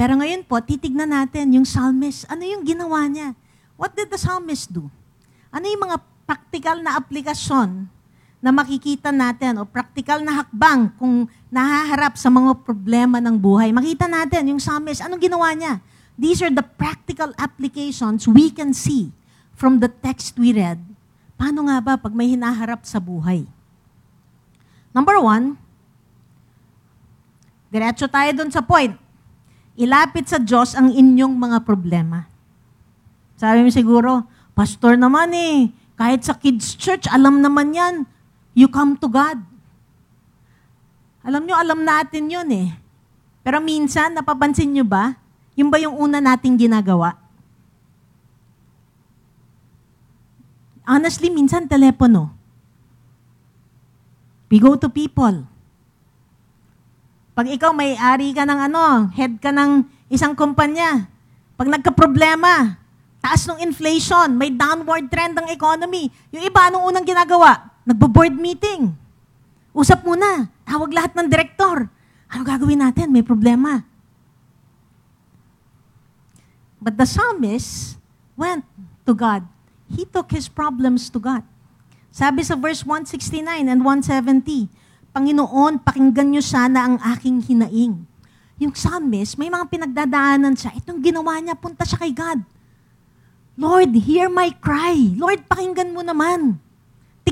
Pero 0.00 0.16
ngayon 0.16 0.42
po, 0.48 0.56
titignan 0.58 1.12
natin 1.12 1.52
yung 1.52 1.68
psalmist. 1.68 2.24
Ano 2.32 2.42
yung 2.48 2.64
ginawa 2.64 3.06
niya? 3.06 3.36
What 3.76 3.92
did 3.92 4.08
the 4.08 4.18
psalmist 4.18 4.72
do? 4.72 4.88
Ano 5.52 5.68
yung 5.68 5.84
mga 5.84 6.00
practical 6.24 6.80
na 6.80 6.96
aplikasyon 6.96 7.86
na 8.42 8.50
makikita 8.50 9.14
natin 9.14 9.56
o 9.56 9.64
practical 9.64 10.18
na 10.26 10.42
hakbang 10.42 10.90
kung 10.98 11.30
nahaharap 11.46 12.18
sa 12.18 12.26
mga 12.26 12.66
problema 12.66 13.22
ng 13.22 13.38
buhay? 13.38 13.70
Makita 13.70 14.10
natin 14.10 14.50
yung 14.50 14.58
psalmist, 14.58 14.98
anong 14.98 15.22
ginawa 15.22 15.54
niya? 15.54 15.78
These 16.18 16.42
are 16.42 16.52
the 16.52 16.66
practical 16.66 17.30
applications 17.38 18.26
we 18.26 18.50
can 18.50 18.74
see 18.74 19.14
from 19.54 19.78
the 19.78 19.88
text 19.88 20.34
we 20.36 20.50
read. 20.50 20.82
Paano 21.38 21.70
nga 21.70 21.78
ba 21.78 21.94
pag 21.94 22.12
may 22.12 22.34
hinaharap 22.34 22.82
sa 22.82 22.98
buhay? 22.98 23.46
Number 24.90 25.16
one, 25.22 25.56
diretso 27.72 28.10
tayo 28.10 28.28
dun 28.36 28.50
sa 28.50 28.60
point. 28.60 28.92
Ilapit 29.78 30.28
sa 30.28 30.36
Diyos 30.36 30.76
ang 30.76 30.92
inyong 30.92 31.32
mga 31.32 31.64
problema. 31.64 32.28
Sabi 33.40 33.64
mo 33.64 33.70
siguro, 33.72 34.28
Pastor 34.52 35.00
naman 35.00 35.32
eh, 35.32 35.72
kahit 35.96 36.28
sa 36.28 36.36
kids 36.36 36.76
church, 36.76 37.08
alam 37.08 37.40
naman 37.40 37.72
yan. 37.72 37.94
You 38.52 38.68
come 38.68 39.00
to 39.00 39.08
God. 39.08 39.40
Alam 41.24 41.48
nyo, 41.48 41.54
alam 41.56 41.80
natin 41.86 42.28
yun 42.28 42.48
eh. 42.52 42.68
Pero 43.40 43.58
minsan, 43.58 44.12
napapansin 44.12 44.70
nyo 44.70 44.84
ba, 44.84 45.16
yung 45.56 45.72
ba 45.72 45.80
yung 45.80 45.96
una 45.96 46.20
nating 46.20 46.68
ginagawa? 46.68 47.16
Honestly, 50.82 51.30
minsan 51.30 51.70
telepono. 51.70 52.34
We 54.52 54.60
go 54.60 54.76
to 54.76 54.92
people. 54.92 55.48
Pag 57.32 57.48
ikaw 57.48 57.72
may 57.72 57.96
ari 57.96 58.36
ka 58.36 58.44
ng 58.44 58.60
ano, 58.68 59.08
head 59.16 59.40
ka 59.40 59.48
ng 59.48 59.88
isang 60.12 60.36
kumpanya, 60.36 61.08
pag 61.56 61.72
nagka-problema, 61.72 62.76
taas 63.24 63.48
ng 63.48 63.64
inflation, 63.64 64.36
may 64.36 64.52
downward 64.52 65.08
trend 65.08 65.32
ng 65.40 65.48
economy, 65.48 66.12
yung 66.28 66.44
iba, 66.44 66.68
anong 66.68 66.92
unang 66.92 67.06
ginagawa? 67.08 67.71
Nagbo-board 67.82 68.38
meeting. 68.38 68.94
Usap 69.74 70.06
muna. 70.06 70.52
Tawag 70.62 70.90
lahat 70.94 71.12
ng 71.18 71.26
direktor. 71.26 71.90
Ano 72.30 72.42
gagawin 72.46 72.80
natin? 72.80 73.10
May 73.10 73.26
problema. 73.26 73.82
But 76.82 76.98
the 76.98 77.06
psalmist 77.06 77.98
went 78.38 78.66
to 79.06 79.12
God. 79.14 79.46
He 79.90 80.06
took 80.06 80.30
his 80.30 80.46
problems 80.48 81.10
to 81.12 81.18
God. 81.18 81.44
Sabi 82.12 82.46
sa 82.46 82.54
verse 82.54 82.84
169 82.84 83.44
and 83.66 83.80
170, 83.84 84.68
Panginoon, 85.12 85.84
pakinggan 85.84 86.32
niyo 86.32 86.42
sana 86.44 86.88
ang 86.88 86.96
aking 87.16 87.44
hinaing. 87.44 88.08
Yung 88.62 88.72
psalmist, 88.72 89.36
may 89.36 89.50
mga 89.50 89.68
pinagdadaanan 89.68 90.54
siya. 90.54 90.72
Itong 90.78 91.02
ginawa 91.02 91.36
niya, 91.42 91.58
punta 91.58 91.82
siya 91.82 91.98
kay 91.98 92.14
God. 92.14 92.40
Lord, 93.58 93.92
hear 94.06 94.30
my 94.30 94.54
cry. 94.62 95.12
Lord, 95.18 95.44
pakinggan 95.50 95.92
mo 95.92 96.00
naman. 96.00 96.61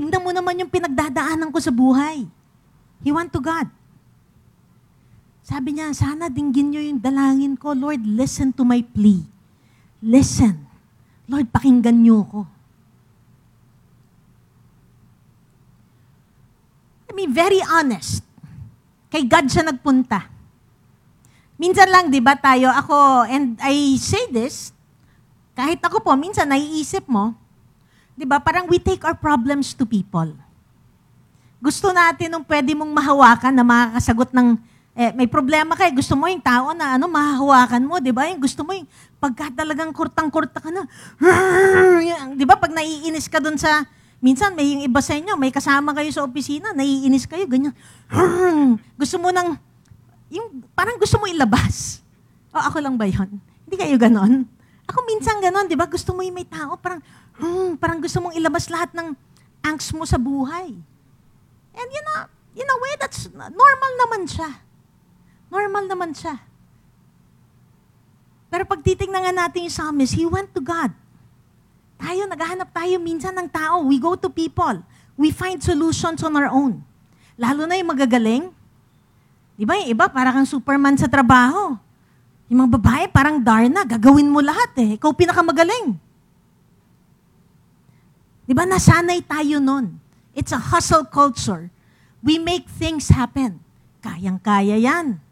Tingnan 0.00 0.24
mo 0.24 0.32
naman 0.32 0.56
yung 0.56 0.72
pinagdadaanan 0.72 1.52
ko 1.52 1.60
sa 1.60 1.68
buhay. 1.68 2.24
He 3.04 3.12
went 3.12 3.28
to 3.36 3.40
God. 3.44 3.68
Sabi 5.44 5.76
niya, 5.76 5.92
sana 5.92 6.32
dinggin 6.32 6.72
niyo 6.72 6.80
yung 6.80 6.96
dalangin 6.96 7.52
ko. 7.52 7.76
Lord, 7.76 8.00
listen 8.08 8.48
to 8.56 8.64
my 8.64 8.80
plea. 8.80 9.20
Listen. 10.00 10.64
Lord, 11.28 11.52
pakinggan 11.52 12.00
niyo 12.00 12.24
ko. 12.24 12.48
I 17.04 17.12
mean, 17.12 17.36
very 17.36 17.60
honest. 17.60 18.24
Kay 19.12 19.28
God 19.28 19.52
siya 19.52 19.68
nagpunta. 19.68 20.32
Minsan 21.60 21.92
lang, 21.92 22.08
di 22.08 22.24
ba 22.24 22.40
tayo, 22.40 22.72
ako, 22.72 23.28
and 23.28 23.60
I 23.60 24.00
say 24.00 24.32
this, 24.32 24.72
kahit 25.52 25.84
ako 25.84 26.00
po, 26.00 26.16
minsan 26.16 26.48
naiisip 26.48 27.04
mo, 27.04 27.36
di 28.20 28.28
ba, 28.28 28.36
parang 28.36 28.68
we 28.68 28.76
take 28.76 29.00
our 29.08 29.16
problems 29.16 29.72
to 29.72 29.88
people. 29.88 30.28
Gusto 31.56 31.88
natin 31.88 32.28
nung 32.28 32.44
pwede 32.44 32.76
mong 32.76 32.92
mahawakan 32.92 33.52
na 33.56 33.64
makakasagot 33.64 34.28
ng, 34.36 34.60
eh, 34.92 35.08
may 35.16 35.24
problema 35.24 35.72
ka, 35.72 35.88
eh, 35.88 35.94
gusto 35.96 36.12
mo 36.12 36.28
yung 36.28 36.44
tao 36.44 36.76
na 36.76 37.00
ano, 37.00 37.08
mahahawakan 37.08 37.80
mo, 37.80 37.96
di 37.96 38.12
ba? 38.12 38.28
Yung 38.28 38.44
gusto 38.44 38.60
mo 38.60 38.76
yung, 38.76 38.84
pagka 39.16 39.48
talagang 39.48 39.88
kurtang-kurta 39.96 40.60
ka 40.60 40.68
na, 40.68 40.84
di 42.36 42.44
ba, 42.44 42.60
pag 42.60 42.76
naiinis 42.76 43.24
ka 43.24 43.40
dun 43.40 43.56
sa, 43.56 43.88
minsan 44.20 44.52
may 44.52 44.68
yung 44.76 44.84
iba 44.84 45.00
sa 45.00 45.16
inyo, 45.16 45.32
may 45.40 45.48
kasama 45.48 45.96
kayo 45.96 46.12
sa 46.12 46.20
opisina, 46.20 46.76
naiinis 46.76 47.24
kayo, 47.24 47.48
ganyan, 47.48 47.72
gusto 49.00 49.16
mo 49.16 49.32
nang, 49.32 49.56
yung, 50.28 50.60
parang 50.76 51.00
gusto 51.00 51.16
mo 51.16 51.24
ilabas. 51.24 52.04
O, 52.52 52.60
ako 52.60 52.84
lang 52.84 53.00
ba 53.00 53.08
yon? 53.08 53.40
Hindi 53.64 53.76
kayo 53.80 53.96
ganon? 53.96 54.44
Ako 54.84 55.06
minsan 55.08 55.40
ganon, 55.40 55.70
di 55.70 55.78
ba? 55.78 55.88
Gusto 55.88 56.12
mo 56.12 56.20
yung 56.20 56.36
may 56.36 56.48
tao, 56.48 56.76
parang, 56.76 57.00
hmm, 57.40 57.80
parang 57.80 57.98
gusto 57.98 58.20
mong 58.20 58.36
ilabas 58.36 58.68
lahat 58.68 58.92
ng 58.94 59.16
angst 59.64 59.92
mo 59.96 60.04
sa 60.04 60.20
buhay. 60.20 60.76
And 61.74 61.88
you 61.88 62.02
know, 62.04 62.20
in 62.56 62.68
a 62.68 62.76
way, 62.76 62.92
that's 63.00 63.28
normal 63.32 63.92
naman 64.06 64.28
siya. 64.28 64.50
Normal 65.50 65.84
naman 65.90 66.10
siya. 66.14 66.38
Pero 68.50 68.66
pag 68.66 68.82
titignan 68.82 69.22
nga 69.22 69.46
natin 69.46 69.70
yung 69.70 69.74
psalmist, 69.74 70.14
he 70.14 70.26
went 70.26 70.50
to 70.50 70.62
God. 70.62 70.90
Tayo, 72.00 72.26
naghahanap 72.26 72.70
tayo 72.74 72.98
minsan 72.98 73.36
ng 73.36 73.46
tao. 73.46 73.86
We 73.86 74.02
go 74.02 74.18
to 74.18 74.26
people. 74.26 74.82
We 75.14 75.30
find 75.30 75.62
solutions 75.62 76.24
on 76.26 76.34
our 76.34 76.50
own. 76.50 76.82
Lalo 77.38 77.68
na 77.68 77.78
yung 77.78 77.94
magagaling. 77.94 78.50
Di 79.54 79.68
ba, 79.68 79.78
yung 79.78 79.92
iba, 79.92 80.08
parang 80.10 80.42
kang 80.42 80.48
superman 80.48 80.96
sa 80.98 81.06
trabaho. 81.06 81.76
Yung 82.50 82.66
mga 82.66 82.72
babae, 82.80 83.04
parang 83.12 83.38
Darna, 83.38 83.86
gagawin 83.86 84.26
mo 84.26 84.42
lahat 84.42 84.74
eh. 84.82 84.98
Ikaw 84.98 85.14
pinakamagaling. 85.14 86.09
Di 88.50 88.54
ba, 88.58 88.66
nasanay 88.66 89.22
tayo 89.22 89.62
nun. 89.62 89.94
It's 90.34 90.50
a 90.50 90.58
hustle 90.58 91.06
culture. 91.06 91.70
We 92.18 92.42
make 92.42 92.66
things 92.66 93.06
happen. 93.06 93.62
Kayang-kaya 94.02 94.74
yan. 94.74 95.22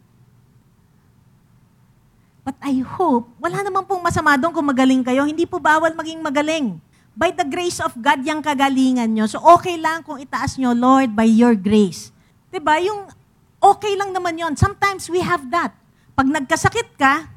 But 2.47 2.55
I 2.63 2.79
hope, 2.79 3.27
wala 3.43 3.59
naman 3.59 3.83
pong 3.83 3.99
masama 3.99 4.39
doon 4.39 4.55
kung 4.55 4.63
magaling 4.63 5.03
kayo. 5.03 5.27
Hindi 5.27 5.43
po 5.43 5.59
bawal 5.59 5.91
maging 5.99 6.23
magaling. 6.23 6.79
By 7.11 7.35
the 7.35 7.43
grace 7.43 7.83
of 7.83 7.91
God, 7.99 8.23
yung 8.23 8.39
kagalingan 8.39 9.11
nyo. 9.11 9.27
So 9.27 9.43
okay 9.43 9.75
lang 9.75 9.99
kung 10.07 10.23
itaas 10.23 10.55
nyo, 10.55 10.71
Lord, 10.71 11.11
by 11.11 11.27
your 11.27 11.59
grace. 11.59 12.15
Diba? 12.47 12.79
Yung 12.79 13.11
okay 13.59 13.99
lang 13.99 14.15
naman 14.15 14.39
yon. 14.39 14.55
Sometimes 14.55 15.11
we 15.11 15.19
have 15.19 15.43
that. 15.51 15.75
Pag 16.15 16.31
nagkasakit 16.31 16.95
ka, 16.95 17.27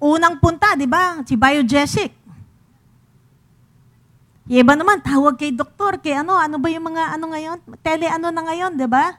unang 0.00 0.40
punta, 0.40 0.72
di 0.72 0.88
ba? 0.88 1.20
Si 1.28 1.36
Biogesic. 1.36 2.16
Yung 4.50 4.66
iba 4.66 4.74
naman, 4.74 4.98
tawag 4.98 5.38
kay 5.38 5.54
doktor, 5.54 6.02
kay 6.02 6.18
ano, 6.18 6.34
ano 6.34 6.58
ba 6.58 6.66
yung 6.66 6.90
mga 6.90 7.14
ano 7.14 7.30
ngayon? 7.30 7.58
Tele 7.86 8.10
ano 8.10 8.34
na 8.34 8.42
ngayon, 8.42 8.74
di 8.74 8.82
ba? 8.90 9.14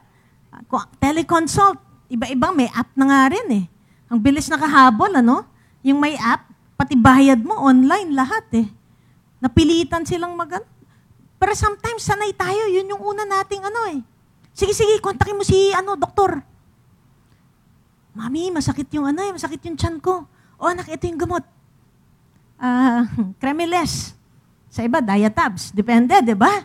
Teleconsult. 1.00 1.80
Iba-ibang 2.12 2.52
may 2.52 2.68
app 2.68 2.92
na 2.92 3.08
nga 3.08 3.32
rin 3.32 3.48
eh. 3.48 3.64
Ang 4.12 4.20
bilis 4.20 4.52
nakahabol, 4.52 5.08
ano? 5.08 5.48
Yung 5.80 5.96
may 5.96 6.20
app, 6.20 6.52
pati 6.76 7.00
bayad 7.00 7.40
mo, 7.40 7.56
online 7.64 8.12
lahat 8.12 8.44
eh. 8.60 8.68
Napilitan 9.40 10.04
silang 10.04 10.36
mag 10.36 10.52
Pero 11.40 11.52
sometimes, 11.56 12.04
sanay 12.04 12.36
tayo. 12.36 12.68
Yun 12.68 12.92
yung 12.92 13.00
una 13.00 13.24
nating 13.24 13.64
ano 13.64 13.88
eh. 13.88 14.04
Sige, 14.52 14.76
sige, 14.76 15.00
kontakin 15.00 15.32
mo 15.32 15.48
si 15.48 15.72
ano, 15.72 15.96
doktor. 15.96 16.44
Mami, 18.12 18.52
masakit 18.52 18.92
yung 18.92 19.08
ano 19.08 19.24
eh, 19.24 19.32
masakit 19.32 19.64
yung 19.64 19.80
tiyan 19.80 19.96
ko. 19.96 20.28
O 20.60 20.68
anak, 20.68 20.92
ito 20.92 21.08
yung 21.08 21.16
gamot. 21.16 21.44
Ah, 22.60 23.08
uh, 23.16 23.32
Cremeles. 23.40 24.20
Sa 24.72 24.80
iba, 24.80 25.04
Diatabs. 25.04 25.76
Depende, 25.76 26.16
di 26.24 26.32
ba? 26.32 26.64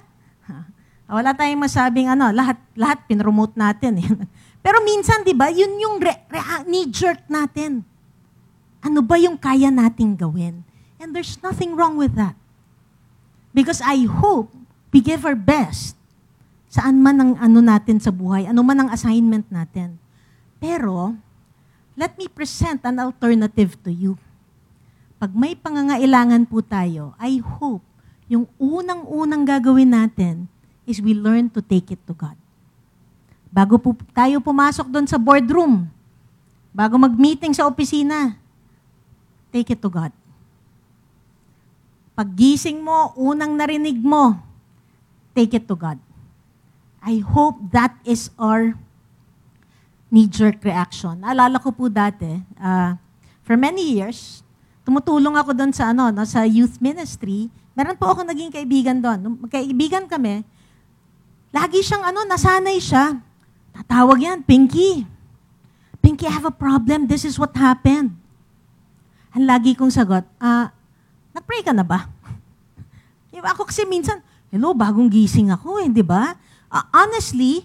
Wala 1.08 1.36
tayong 1.36 1.68
masabing 1.68 2.08
ano, 2.08 2.32
lahat, 2.32 2.56
lahat 2.76 3.04
pinromote 3.04 3.56
natin. 3.60 4.00
Eh. 4.00 4.08
Pero 4.64 4.80
minsan, 4.84 5.28
di 5.28 5.36
ba, 5.36 5.52
yun 5.52 5.76
yung 5.76 6.00
re- 6.00 6.24
re- 6.32 6.64
knee-jerk 6.64 7.28
natin. 7.28 7.84
Ano 8.80 9.04
ba 9.04 9.20
yung 9.20 9.36
kaya 9.36 9.68
nating 9.68 10.16
gawin? 10.16 10.64
And 11.00 11.12
there's 11.12 11.40
nothing 11.44 11.76
wrong 11.76 12.00
with 12.00 12.16
that. 12.16 12.36
Because 13.52 13.84
I 13.84 14.08
hope 14.08 14.56
we 14.96 15.04
give 15.04 15.28
our 15.28 15.36
best 15.36 15.98
saan 16.68 17.00
man 17.00 17.18
ang 17.18 17.32
ano 17.40 17.64
natin 17.64 17.98
sa 17.98 18.12
buhay, 18.12 18.48
ano 18.48 18.60
man 18.62 18.86
ang 18.86 18.90
assignment 18.92 19.48
natin. 19.48 19.96
Pero, 20.60 21.16
let 21.96 22.20
me 22.20 22.28
present 22.28 22.84
an 22.84 23.00
alternative 23.00 23.80
to 23.82 23.90
you. 23.90 24.20
Pag 25.18 25.34
may 25.34 25.56
pangangailangan 25.56 26.46
po 26.46 26.62
tayo, 26.62 27.16
I 27.18 27.40
hope 27.40 27.82
yung 28.28 28.46
unang-unang 28.60 29.48
gagawin 29.48 29.92
natin 29.92 30.52
is 30.84 31.00
we 31.00 31.16
learn 31.16 31.48
to 31.52 31.64
take 31.64 31.92
it 31.92 32.00
to 32.08 32.16
God. 32.16 32.36
Bago 33.48 33.80
po 33.80 33.96
tayo 34.12 34.44
pumasok 34.44 34.88
doon 34.92 35.08
sa 35.08 35.16
boardroom, 35.16 35.88
bago 36.76 37.00
mag-meeting 37.00 37.56
sa 37.56 37.66
opisina, 37.66 38.36
take 39.52 39.72
it 39.72 39.80
to 39.80 39.88
God. 39.88 40.12
Paggising 42.14 42.84
mo, 42.84 43.16
unang 43.16 43.56
narinig 43.56 44.00
mo, 44.00 44.36
take 45.32 45.56
it 45.56 45.66
to 45.66 45.76
God. 45.80 45.98
I 47.00 47.24
hope 47.24 47.62
that 47.72 47.96
is 48.04 48.34
our 48.36 48.76
knee-jerk 50.12 50.60
reaction. 50.64 51.24
Alala 51.24 51.60
ko 51.60 51.72
po 51.72 51.88
dati, 51.88 52.44
uh, 52.60 52.96
for 53.48 53.56
many 53.56 53.96
years, 53.96 54.44
tumutulong 54.84 55.36
ako 55.40 55.56
doon 55.56 55.72
sa, 55.72 55.96
ano, 55.96 56.12
no, 56.12 56.24
sa 56.28 56.44
youth 56.44 56.80
ministry. 56.84 57.48
Meron 57.78 57.94
po 57.94 58.10
ako 58.10 58.26
naging 58.26 58.50
kaibigan 58.50 58.98
doon. 58.98 59.46
Magkaibigan 59.46 60.10
kami. 60.10 60.42
Lagi 61.54 61.86
siyang 61.86 62.10
ano, 62.10 62.26
nasanay 62.26 62.82
siya. 62.82 63.22
Tatawag 63.78 64.18
yan, 64.18 64.42
Pinky. 64.42 65.06
Pinky, 66.02 66.26
I 66.26 66.34
have 66.34 66.50
a 66.50 66.56
problem. 66.56 67.06
This 67.06 67.22
is 67.22 67.38
what 67.38 67.54
happened. 67.54 68.18
Ang 69.38 69.46
lagi 69.46 69.78
kong 69.78 69.94
sagot, 69.94 70.26
ah, 70.42 70.74
nag-pray 71.38 71.62
ka 71.62 71.70
na 71.70 71.86
ba? 71.86 72.10
ako 73.54 73.70
kasi 73.70 73.86
minsan, 73.86 74.26
hello, 74.50 74.74
bagong 74.74 75.14
gising 75.14 75.54
ako 75.54 75.78
eh, 75.78 75.94
di 75.94 76.02
ba? 76.02 76.34
Uh, 76.74 76.86
honestly, 76.90 77.62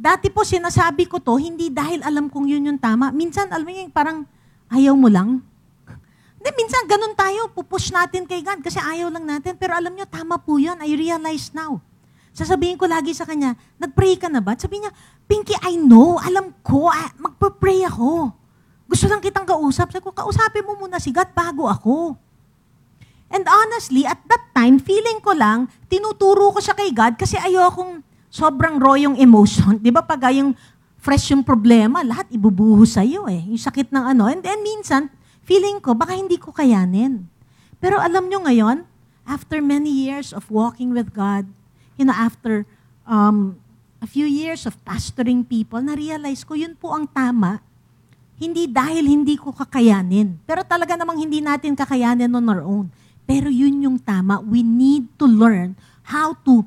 dati 0.00 0.32
po 0.32 0.40
sinasabi 0.40 1.04
ko 1.04 1.20
to, 1.20 1.36
hindi 1.36 1.68
dahil 1.68 2.00
alam 2.00 2.32
kong 2.32 2.48
yun 2.48 2.64
yung 2.64 2.80
tama. 2.80 3.12
Minsan, 3.12 3.52
alam 3.52 3.68
mo 3.68 3.76
yung 3.76 3.92
parang 3.92 4.24
ayaw 4.72 4.96
mo 4.96 5.12
lang. 5.12 5.44
Hindi, 6.44 6.60
minsan 6.60 6.84
ganun 6.84 7.16
tayo, 7.16 7.48
pupush 7.56 7.88
natin 7.88 8.28
kay 8.28 8.44
God 8.44 8.60
kasi 8.60 8.76
ayaw 8.76 9.08
lang 9.08 9.24
natin. 9.24 9.56
Pero 9.56 9.72
alam 9.72 9.96
nyo, 9.96 10.04
tama 10.04 10.36
po 10.36 10.60
yun. 10.60 10.76
I 10.84 10.92
realize 10.92 11.48
now. 11.56 11.80
Sasabihin 12.36 12.76
ko 12.76 12.84
lagi 12.84 13.16
sa 13.16 13.24
kanya, 13.24 13.56
nag-pray 13.80 14.20
ka 14.20 14.28
na 14.28 14.44
ba? 14.44 14.52
Sabi 14.52 14.84
niya, 14.84 14.92
Pinky, 15.24 15.56
I 15.64 15.80
know, 15.80 16.20
alam 16.20 16.52
ko, 16.60 16.92
ah, 16.92 17.08
magpa-pray 17.16 17.88
ako. 17.88 18.28
Gusto 18.84 19.08
lang 19.08 19.24
kitang 19.24 19.48
kausap. 19.48 19.88
Sabi 19.88 20.04
ko, 20.04 20.12
kausapin 20.12 20.68
mo 20.68 20.76
muna 20.76 21.00
si 21.00 21.16
God 21.16 21.32
bago 21.32 21.64
ako. 21.64 22.12
And 23.32 23.48
honestly, 23.48 24.04
at 24.04 24.20
that 24.28 24.52
time, 24.52 24.76
feeling 24.76 25.24
ko 25.24 25.32
lang, 25.32 25.72
tinuturo 25.88 26.52
ko 26.52 26.60
siya 26.60 26.76
kay 26.76 26.92
God 26.92 27.16
kasi 27.16 27.40
ayokong 27.40 28.04
sobrang 28.28 28.76
raw 28.76 29.00
yung 29.00 29.16
emotion. 29.16 29.80
Di 29.84 29.88
ba 29.88 30.04
pag 30.04 30.28
yung 30.28 30.52
fresh 31.00 31.32
yung 31.32 31.40
problema, 31.40 32.04
lahat 32.04 32.28
ibubuhos 32.28 33.00
sa'yo 33.00 33.32
eh. 33.32 33.48
Yung 33.48 33.56
sakit 33.56 33.88
ng 33.88 34.12
ano. 34.12 34.28
And 34.28 34.44
then 34.44 34.60
minsan, 34.60 35.08
feeling 35.44 35.78
ko, 35.78 35.92
baka 35.92 36.16
hindi 36.16 36.40
ko 36.40 36.50
kayanin. 36.50 37.28
Pero 37.78 38.00
alam 38.00 38.26
nyo 38.32 38.42
ngayon, 38.48 38.88
after 39.28 39.60
many 39.60 39.92
years 39.92 40.32
of 40.32 40.48
walking 40.48 40.96
with 40.96 41.12
God, 41.12 41.44
you 42.00 42.08
know, 42.08 42.16
after 42.16 42.64
um, 43.04 43.60
a 44.00 44.08
few 44.08 44.24
years 44.24 44.64
of 44.64 44.76
pastoring 44.84 45.44
people, 45.44 45.80
na-realize 45.84 46.44
ko, 46.44 46.56
yun 46.56 46.76
po 46.76 46.96
ang 46.96 47.08
tama. 47.08 47.60
Hindi 48.40 48.66
dahil 48.66 49.04
hindi 49.04 49.36
ko 49.36 49.52
kakayanin. 49.52 50.42
Pero 50.48 50.64
talaga 50.64 50.96
namang 50.96 51.22
hindi 51.22 51.38
natin 51.38 51.76
kakayanin 51.76 52.32
on 52.32 52.44
our 52.48 52.64
own. 52.64 52.88
Pero 53.24 53.52
yun 53.52 53.84
yung 53.84 53.98
tama. 54.00 54.40
We 54.40 54.64
need 54.64 55.12
to 55.20 55.28
learn 55.28 55.76
how 56.08 56.36
to 56.44 56.64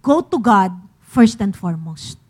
go 0.00 0.22
to 0.22 0.38
God 0.38 0.72
first 1.02 1.42
and 1.42 1.54
foremost. 1.54 2.21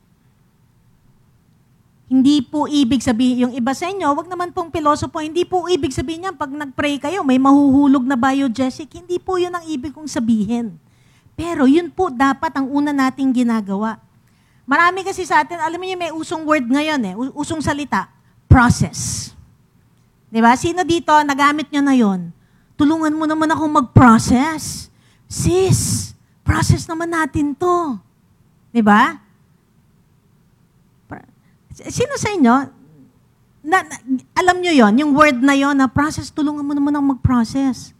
Hindi 2.12 2.44
po 2.44 2.68
ibig 2.68 3.00
sabihin, 3.00 3.48
yung 3.48 3.54
iba 3.56 3.72
sa 3.72 3.88
inyo, 3.88 4.04
wag 4.12 4.28
naman 4.28 4.52
pong 4.52 4.68
pilosopo, 4.68 5.24
hindi 5.24 5.48
po 5.48 5.64
ibig 5.64 5.96
sabihin 5.96 6.28
niya, 6.28 6.36
pag 6.36 6.52
nag-pray 6.52 7.00
kayo, 7.00 7.24
may 7.24 7.40
mahuhulog 7.40 8.04
na 8.04 8.20
biogesic. 8.20 9.00
Hindi 9.00 9.16
po 9.16 9.40
yun 9.40 9.56
ang 9.56 9.64
ibig 9.64 9.96
kong 9.96 10.12
sabihin. 10.12 10.76
Pero 11.32 11.64
yun 11.64 11.88
po 11.88 12.12
dapat 12.12 12.52
ang 12.52 12.68
una 12.68 12.92
nating 12.92 13.32
ginagawa. 13.32 13.96
Marami 14.68 15.08
kasi 15.08 15.24
sa 15.24 15.40
atin, 15.40 15.56
alam 15.56 15.80
niyo 15.80 15.96
may 15.96 16.12
usong 16.12 16.44
word 16.44 16.68
ngayon 16.68 17.00
eh, 17.00 17.14
usong 17.32 17.64
salita, 17.64 18.12
process. 18.44 19.32
Di 20.28 20.44
ba? 20.44 20.52
Sino 20.52 20.84
dito, 20.84 21.16
nagamit 21.24 21.72
niyo 21.72 21.80
na 21.80 21.96
yon? 21.96 22.28
Tulungan 22.76 23.16
mo 23.16 23.24
naman 23.24 23.48
ako 23.56 23.64
mag-process. 23.72 24.92
Sis, 25.32 26.12
process 26.44 26.84
naman 26.84 27.08
natin 27.08 27.56
to. 27.56 27.96
Di 28.68 28.84
ba? 28.84 29.16
Sino 31.72 32.14
sa 32.20 32.28
inyo, 32.36 32.54
na, 33.62 33.78
na, 33.86 33.96
alam 34.34 34.58
nyo 34.58 34.72
yon 34.74 34.92
yung 34.98 35.12
word 35.14 35.38
na 35.40 35.54
yon 35.54 35.78
na 35.78 35.88
process, 35.88 36.28
tulungan 36.28 36.66
mo 36.66 36.74
naman 36.74 36.92
ang 36.92 37.06
mag-process. 37.16 37.94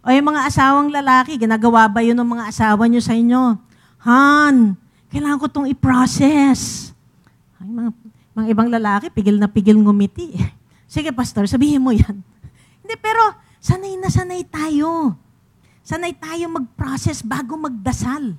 O 0.00 0.08
yung 0.08 0.32
mga 0.32 0.48
asawang 0.48 0.88
lalaki, 0.88 1.36
ginagawa 1.36 1.84
ba 1.86 2.00
yun 2.00 2.16
ng 2.16 2.26
mga 2.26 2.48
asawa 2.48 2.88
nyo 2.88 2.98
sa 3.04 3.12
inyo? 3.12 3.60
Han, 4.02 4.74
kailangan 5.12 5.38
ko 5.38 5.46
itong 5.46 5.68
i-process. 5.68 6.90
Ay, 7.60 7.68
mga, 7.68 7.90
mga 8.32 8.46
ibang 8.48 8.68
lalaki, 8.72 9.06
pigil 9.12 9.36
na 9.36 9.46
pigil 9.46 9.76
ngumiti. 9.76 10.32
Sige, 10.92 11.12
pastor, 11.12 11.44
sabihin 11.44 11.84
mo 11.84 11.92
yan. 11.92 12.24
Hindi, 12.80 12.96
pero 12.96 13.36
sanay 13.60 14.00
na 14.00 14.08
sanay 14.08 14.42
tayo. 14.48 15.14
Sanay 15.84 16.16
tayo 16.16 16.48
mag-process 16.48 17.20
bago 17.20 17.60
magdasal. 17.60 18.32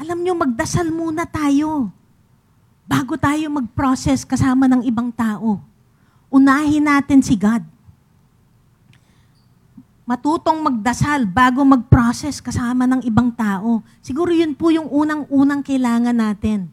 Alam 0.00 0.18
nyo, 0.24 0.32
magdasal 0.40 0.88
muna 0.88 1.28
tayo 1.28 1.92
bago 2.84 3.16
tayo 3.16 3.48
mag-process 3.48 4.22
kasama 4.22 4.68
ng 4.68 4.84
ibang 4.84 5.08
tao. 5.08 5.60
Unahin 6.28 6.84
natin 6.84 7.24
si 7.24 7.36
God. 7.36 7.64
Matutong 10.04 10.60
magdasal 10.60 11.24
bago 11.24 11.64
mag-process 11.64 12.44
kasama 12.44 12.84
ng 12.84 13.08
ibang 13.08 13.32
tao. 13.32 13.80
Siguro 14.04 14.28
yun 14.36 14.52
po 14.52 14.68
yung 14.68 14.84
unang-unang 14.92 15.64
kailangan 15.64 16.12
natin. 16.12 16.68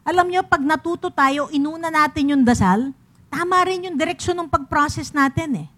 Alam 0.00 0.32
nyo, 0.32 0.40
pag 0.48 0.64
natuto 0.64 1.12
tayo, 1.12 1.52
inuna 1.52 1.92
natin 1.92 2.32
yung 2.32 2.42
dasal, 2.42 2.96
tama 3.28 3.60
rin 3.68 3.84
yung 3.84 4.00
direksyon 4.00 4.34
ng 4.40 4.48
pag-process 4.48 5.12
natin 5.12 5.66
eh. 5.66 5.68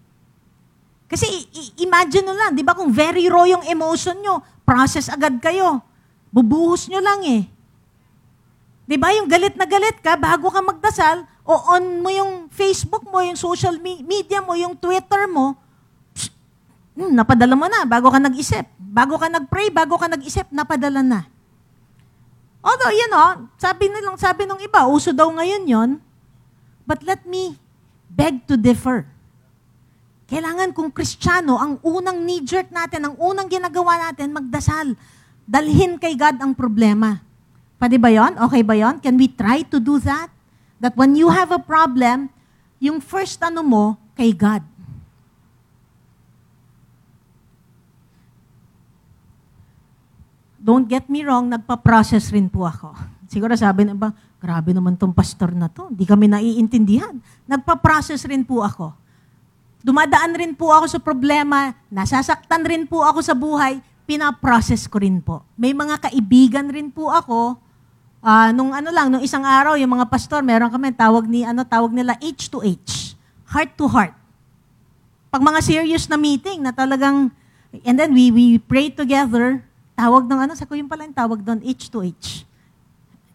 Kasi 1.11 1.27
imagine 1.77 2.25
nyo 2.25 2.35
lang, 2.39 2.51
di 2.57 2.65
ba 2.65 2.73
kung 2.73 2.89
very 2.89 3.29
raw 3.29 3.45
yung 3.45 3.61
emotion 3.67 4.17
nyo, 4.17 4.41
process 4.65 5.11
agad 5.11 5.37
kayo. 5.37 5.83
Bubuhos 6.33 6.89
nyo 6.89 6.97
lang 6.97 7.21
eh. 7.27 7.52
Di 8.83 8.99
ba 8.99 9.15
yung 9.15 9.31
galit 9.31 9.55
na 9.55 9.63
galit 9.63 9.95
ka, 10.03 10.19
bago 10.19 10.51
ka 10.51 10.59
magdasal, 10.59 11.23
o 11.47 11.53
on 11.75 12.03
mo 12.03 12.09
yung 12.11 12.51
Facebook 12.51 13.07
mo, 13.07 13.23
yung 13.23 13.39
social 13.39 13.79
media 13.79 14.43
mo, 14.43 14.55
yung 14.59 14.75
Twitter 14.75 15.23
mo, 15.31 15.55
psh, 16.11 16.31
hmm, 16.99 17.11
napadala 17.15 17.55
mo 17.55 17.67
na 17.71 17.87
bago 17.87 18.11
ka 18.11 18.19
nag-isip. 18.19 18.67
Bago 18.75 19.15
ka 19.15 19.31
nag-pray, 19.31 19.71
bago 19.71 19.95
ka 19.95 20.11
nag-isip, 20.11 20.51
napadala 20.51 20.99
na. 20.99 21.21
Although, 22.63 22.95
you 22.95 23.07
know, 23.11 23.47
sabi 23.59 23.91
nilang, 23.91 24.15
sabi 24.15 24.47
nung 24.47 24.59
iba, 24.59 24.87
uso 24.87 25.11
daw 25.11 25.27
ngayon 25.27 25.63
yon. 25.67 25.89
But 26.87 27.03
let 27.03 27.23
me 27.27 27.59
beg 28.07 28.47
to 28.47 28.55
differ. 28.55 29.07
Kailangan 30.27 30.71
kung 30.71 30.91
kristyano, 30.91 31.59
ang 31.59 31.79
unang 31.83 32.23
knee-jerk 32.23 32.71
natin, 32.71 33.03
ang 33.03 33.15
unang 33.19 33.51
ginagawa 33.51 34.11
natin, 34.11 34.31
magdasal. 34.31 34.95
Dalhin 35.43 35.99
kay 35.99 36.15
God 36.15 36.39
ang 36.39 36.55
problema. 36.55 37.19
Pwede 37.83 37.99
ba 37.99 38.07
yon? 38.07 38.39
Okay 38.47 38.63
ba 38.63 38.79
yon? 38.79 39.03
Can 39.03 39.19
we 39.19 39.27
try 39.27 39.59
to 39.67 39.75
do 39.75 39.99
that? 40.07 40.31
That 40.79 40.95
when 40.95 41.19
you 41.19 41.27
have 41.27 41.51
a 41.51 41.59
problem, 41.59 42.31
yung 42.79 43.03
first 43.03 43.43
ano 43.43 43.59
mo, 43.59 43.99
kay 44.15 44.31
God. 44.31 44.63
Don't 50.63 50.87
get 50.87 51.11
me 51.11 51.27
wrong, 51.27 51.51
nagpa-process 51.51 52.31
rin 52.31 52.47
po 52.47 52.63
ako. 52.63 52.95
Siguro 53.27 53.51
sabi 53.51 53.83
na 53.83 53.99
ba, 53.99 54.15
grabe 54.39 54.71
naman 54.71 54.95
tong 54.95 55.11
pastor 55.11 55.51
na 55.51 55.67
to. 55.67 55.91
Hindi 55.91 56.07
kami 56.07 56.31
naiintindihan. 56.31 57.19
Nagpa-process 57.43 58.23
rin 58.31 58.47
po 58.47 58.63
ako. 58.63 58.95
Dumadaan 59.83 60.39
rin 60.39 60.55
po 60.55 60.71
ako 60.71 60.87
sa 60.87 61.03
problema, 61.03 61.75
nasasaktan 61.91 62.63
rin 62.63 62.87
po 62.87 63.03
ako 63.03 63.19
sa 63.19 63.35
buhay, 63.35 63.83
pinaprocess 64.07 64.87
ko 64.87 65.03
rin 65.03 65.19
po. 65.19 65.43
May 65.59 65.75
mga 65.75 66.07
kaibigan 66.07 66.71
rin 66.71 66.87
po 66.87 67.11
ako 67.11 67.59
Uh, 68.23 68.55
nung 68.55 68.71
ano 68.71 68.87
lang, 68.87 69.11
nung 69.11 69.19
isang 69.19 69.43
araw, 69.43 69.75
yung 69.75 69.99
mga 69.99 70.07
pastor, 70.07 70.39
meron 70.39 70.71
kami 70.71 70.95
tawag 70.95 71.27
ni 71.27 71.43
ano, 71.43 71.67
tawag 71.67 71.91
nila 71.91 72.15
H 72.23 72.47
to 72.47 72.63
H, 72.63 73.19
heart 73.51 73.75
to 73.75 73.83
heart. 73.83 74.15
Pag 75.27 75.43
mga 75.43 75.59
serious 75.59 76.07
na 76.07 76.15
meeting 76.15 76.63
na 76.63 76.71
talagang 76.71 77.27
and 77.83 77.99
then 77.99 78.15
we 78.15 78.31
we 78.31 78.55
pray 78.63 78.87
together, 78.87 79.59
tawag 79.91 80.23
ng 80.23 80.39
ano, 80.39 80.55
sa 80.55 80.63
ko 80.63 80.71
yung 80.71 80.87
pala 80.87 81.03
yung 81.03 81.11
tawag 81.11 81.43
doon 81.43 81.59
H 81.67 81.91
to 81.91 81.99
H. 81.99 82.47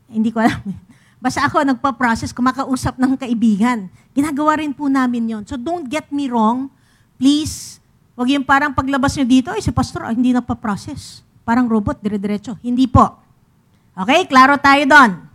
Hindi 0.08 0.32
ko 0.32 0.40
alam. 0.40 0.56
Basta 1.20 1.44
ako 1.44 1.68
nagpa-process, 1.68 2.32
kumakausap 2.32 2.96
ng 2.96 3.12
kaibigan. 3.20 3.92
Ginagawa 4.16 4.56
rin 4.64 4.72
po 4.72 4.88
namin 4.88 5.36
yon. 5.36 5.42
So 5.44 5.60
don't 5.60 5.84
get 5.84 6.08
me 6.08 6.32
wrong. 6.32 6.72
Please, 7.20 7.76
wag 8.16 8.32
yung 8.32 8.46
parang 8.46 8.72
paglabas 8.72 9.12
nyo 9.20 9.28
dito, 9.28 9.52
ay 9.52 9.60
si 9.60 9.68
pastor, 9.68 10.08
ah, 10.08 10.16
hindi 10.16 10.32
nagpa-process. 10.32 11.20
Parang 11.44 11.68
robot, 11.68 12.00
dire-diretso. 12.00 12.56
Hindi 12.64 12.88
po. 12.88 13.27
Okay, 13.98 14.30
klaro 14.30 14.54
tayo 14.62 14.86
doon. 14.86 15.26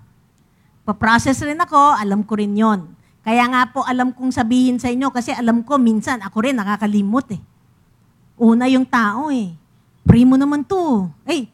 Pa-process 0.88 1.36
rin 1.44 1.60
ako, 1.60 2.00
alam 2.00 2.24
ko 2.24 2.40
rin 2.40 2.56
yon. 2.56 2.96
Kaya 3.24 3.44
nga 3.52 3.68
po 3.72 3.84
alam 3.84 4.16
kong 4.16 4.32
sabihin 4.32 4.80
sa 4.80 4.88
inyo 4.88 5.12
kasi 5.12 5.36
alam 5.36 5.64
ko 5.64 5.76
minsan 5.80 6.20
ako 6.24 6.48
rin 6.48 6.56
nakakalimot 6.56 7.28
eh. 7.36 7.42
Una 8.40 8.68
yung 8.72 8.88
tao 8.88 9.32
eh. 9.32 9.52
Pray 10.04 10.28
mo 10.28 10.36
naman 10.36 10.64
to. 10.64 11.08
Eh, 11.24 11.48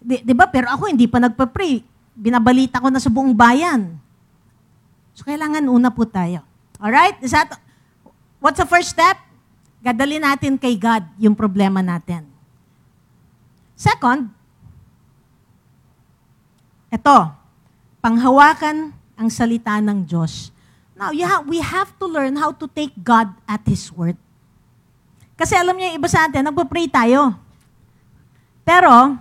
di, 0.00 0.20
di 0.20 0.32
ba? 0.36 0.48
Pero 0.48 0.68
ako 0.68 0.88
hindi 0.88 1.08
pa 1.08 1.20
nagpa-pray. 1.20 1.80
Binabalita 2.12 2.80
ko 2.80 2.92
na 2.92 3.00
sa 3.00 3.08
buong 3.08 3.32
bayan. 3.32 3.96
So 5.16 5.24
kailangan 5.24 5.64
una 5.68 5.88
po 5.92 6.04
tayo. 6.04 6.44
Alright? 6.76 7.20
Is 7.24 7.32
that, 7.32 7.56
what's 8.40 8.60
the 8.60 8.68
first 8.68 8.92
step? 8.92 9.16
Gadali 9.80 10.20
natin 10.20 10.60
kay 10.60 10.76
God 10.76 11.04
yung 11.16 11.36
problema 11.36 11.80
natin. 11.80 12.28
Second, 13.76 14.32
ito, 16.94 17.18
panghawakan 17.98 18.94
ang 19.18 19.28
salita 19.30 19.78
ng 19.82 20.06
Diyos. 20.06 20.54
Now, 20.94 21.10
you 21.10 21.26
ha- 21.26 21.42
we 21.42 21.58
have 21.58 21.90
to 21.98 22.06
learn 22.06 22.38
how 22.38 22.54
to 22.54 22.70
take 22.70 22.94
God 23.02 23.34
at 23.50 23.62
His 23.66 23.90
word. 23.90 24.14
Kasi 25.34 25.58
alam 25.58 25.74
niyo, 25.74 25.98
iba 25.98 26.06
sa 26.06 26.30
atin, 26.30 26.46
nagpa-pray 26.46 26.86
tayo. 26.86 27.34
Pero, 28.62 29.18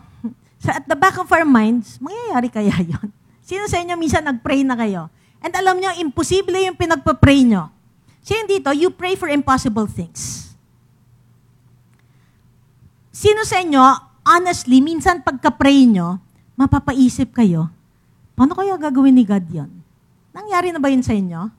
sa 0.61 0.79
at 0.79 0.85
the 0.85 0.95
back 0.95 1.17
of 1.17 1.27
our 1.33 1.43
minds, 1.43 1.97
mangyayari 1.97 2.47
kaya 2.53 2.75
yon? 2.93 3.09
Sino 3.43 3.65
sa 3.67 3.81
inyo 3.81 3.97
minsan 3.97 4.23
nag-pray 4.23 4.61
na 4.61 4.77
kayo? 4.77 5.09
And 5.43 5.51
alam 5.51 5.81
niyo, 5.81 5.91
imposible 5.99 6.55
yung 6.63 6.77
pinagpa-pray 6.77 7.43
nyo. 7.43 7.67
Sino 8.23 8.47
dito, 8.47 8.71
you 8.71 8.87
pray 8.87 9.19
for 9.19 9.27
impossible 9.27 9.89
things. 9.89 10.55
Sino 13.11 13.43
sa 13.43 13.59
inyo, 13.59 13.83
honestly, 14.23 14.79
minsan 14.79 15.19
pagka-pray 15.19 15.83
nyo, 15.83 16.23
mapapaisip 16.53 17.33
kayo, 17.33 17.69
paano 18.37 18.53
kaya 18.53 18.77
gagawin 18.77 19.15
ni 19.17 19.25
God 19.25 19.45
yon? 19.49 19.71
Nangyari 20.33 20.73
na 20.73 20.81
ba 20.81 20.89
yun 20.89 21.05
sa 21.05 21.13
inyo? 21.13 21.49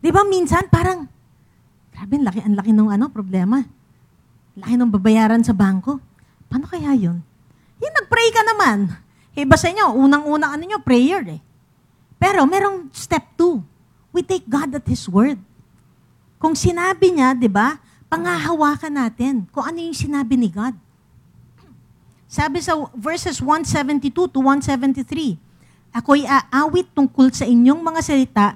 Di 0.00 0.08
ba 0.08 0.24
minsan 0.24 0.64
parang, 0.72 1.04
grabe, 1.92 2.14
ang 2.16 2.24
laki, 2.24 2.40
ang 2.40 2.56
laki 2.56 2.70
ng 2.72 2.88
ano, 2.88 3.04
problema. 3.12 3.60
Laki 4.56 4.74
ng 4.74 4.90
babayaran 4.90 5.44
sa 5.44 5.52
bangko. 5.52 6.00
Paano 6.48 6.64
kaya 6.64 6.96
yun? 6.96 7.20
Yung 7.78 7.94
nag-pray 7.94 8.28
ka 8.32 8.42
naman. 8.42 8.90
Iba 9.38 9.54
sa 9.54 9.70
inyo, 9.70 9.94
unang-unang 9.94 10.56
ano 10.56 10.62
nyo, 10.64 10.78
prayer 10.82 11.22
eh. 11.38 11.40
Pero 12.18 12.42
merong 12.48 12.90
step 12.90 13.38
two. 13.38 13.62
We 14.10 14.24
take 14.26 14.48
God 14.48 14.74
at 14.74 14.86
His 14.88 15.06
word. 15.06 15.38
Kung 16.42 16.58
sinabi 16.58 17.14
niya, 17.14 17.38
di 17.38 17.46
ba, 17.46 17.78
pangahawakan 18.08 18.94
natin 18.94 19.46
kung 19.52 19.62
ano 19.68 19.78
yung 19.78 19.94
sinabi 19.94 20.34
ni 20.34 20.48
God. 20.50 20.74
Sabi 22.28 22.60
sa 22.60 22.76
verses 22.92 23.40
172 23.40 24.12
to 24.12 24.38
173, 24.44 25.40
ako'y 25.96 26.28
aawit 26.28 26.92
tungkol 26.92 27.32
sa 27.32 27.48
inyong 27.48 27.80
mga 27.80 28.00
salita 28.04 28.46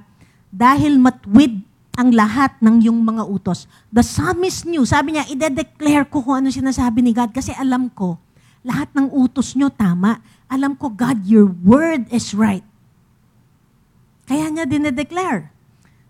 dahil 0.52 1.00
matwid 1.00 1.64
ang 1.96 2.12
lahat 2.12 2.52
ng 2.60 2.84
yung 2.84 3.00
mga 3.00 3.24
utos. 3.24 3.64
The 3.88 4.04
psalmist 4.04 4.68
knew, 4.68 4.84
sabi 4.84 5.16
niya, 5.16 5.24
ide-declare 5.28 6.04
ko 6.04 6.20
kung 6.20 6.44
ano 6.44 6.52
sinasabi 6.52 7.00
ni 7.00 7.16
God 7.16 7.32
kasi 7.32 7.56
alam 7.56 7.88
ko, 7.88 8.20
lahat 8.60 8.92
ng 8.92 9.08
utos 9.08 9.56
nyo 9.56 9.72
tama. 9.72 10.20
Alam 10.52 10.76
ko, 10.76 10.92
God, 10.92 11.24
your 11.24 11.48
word 11.48 12.08
is 12.12 12.36
right. 12.36 12.64
Kaya 14.28 14.52
niya 14.52 14.68
dinedeclare. 14.68 15.48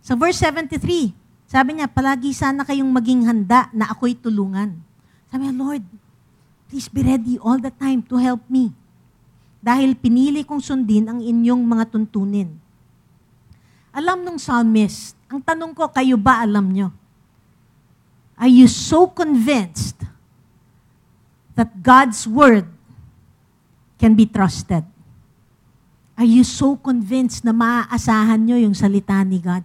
Sa 0.03 0.19
verse 0.19 0.43
73, 0.43 1.15
sabi 1.47 1.79
niya, 1.79 1.87
palagi 1.87 2.35
sana 2.35 2.67
kayong 2.67 2.91
maging 2.91 3.23
handa 3.23 3.71
na 3.71 3.87
ako'y 3.91 4.19
tulungan. 4.19 4.83
Sabi 5.31 5.47
niya, 5.47 5.55
Lord, 5.55 5.85
please 6.73 6.89
be 6.89 7.05
ready 7.05 7.37
all 7.37 7.61
the 7.61 7.69
time 7.69 8.01
to 8.01 8.17
help 8.17 8.41
me. 8.49 8.73
Dahil 9.61 9.93
pinili 9.93 10.41
kong 10.41 10.65
sundin 10.65 11.05
ang 11.05 11.21
inyong 11.21 11.61
mga 11.61 11.93
tuntunin. 11.93 12.49
Alam 13.93 14.25
ng 14.25 14.41
psalmist, 14.41 15.13
ang 15.29 15.45
tanong 15.45 15.77
ko, 15.77 15.93
kayo 15.93 16.17
ba 16.17 16.41
alam 16.41 16.73
nyo? 16.73 16.89
Are 18.41 18.49
you 18.49 18.65
so 18.65 19.05
convinced 19.05 20.01
that 21.61 21.69
God's 21.85 22.25
word 22.25 22.65
can 24.01 24.17
be 24.17 24.25
trusted? 24.25 24.89
Are 26.17 26.25
you 26.25 26.41
so 26.41 26.81
convinced 26.81 27.45
na 27.45 27.53
maaasahan 27.53 28.41
nyo 28.49 28.57
yung 28.57 28.73
salita 28.73 29.21
ni 29.29 29.45
God? 29.45 29.63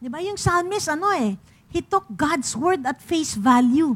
Di 0.00 0.08
ba 0.08 0.18
yung 0.24 0.40
psalmist, 0.40 0.88
ano 0.88 1.12
eh, 1.12 1.36
he 1.68 1.84
took 1.84 2.08
God's 2.08 2.56
word 2.56 2.82
at 2.88 2.98
face 3.04 3.36
value. 3.36 3.92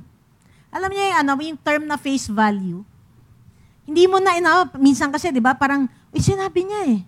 Alam 0.69 0.93
niyo 0.93 1.01
yung, 1.01 1.19
ano, 1.25 1.33
yung 1.41 1.61
term 1.65 1.89
na 1.89 1.97
face 1.97 2.29
value? 2.29 2.85
Hindi 3.89 4.05
mo 4.05 4.21
na, 4.21 4.37
ina, 4.37 4.69
minsan 4.77 5.09
kasi, 5.09 5.33
di 5.33 5.41
ba, 5.41 5.57
parang, 5.57 5.89
eh, 6.13 6.21
sinabi 6.21 6.61
niya 6.69 6.83
eh. 6.93 6.99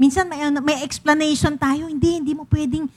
Minsan 0.00 0.32
may, 0.32 0.40
ano, 0.48 0.64
may 0.64 0.80
explanation 0.80 1.60
tayo, 1.60 1.92
hindi, 1.92 2.24
hindi 2.24 2.32
mo 2.32 2.48
pwedeng 2.48 2.88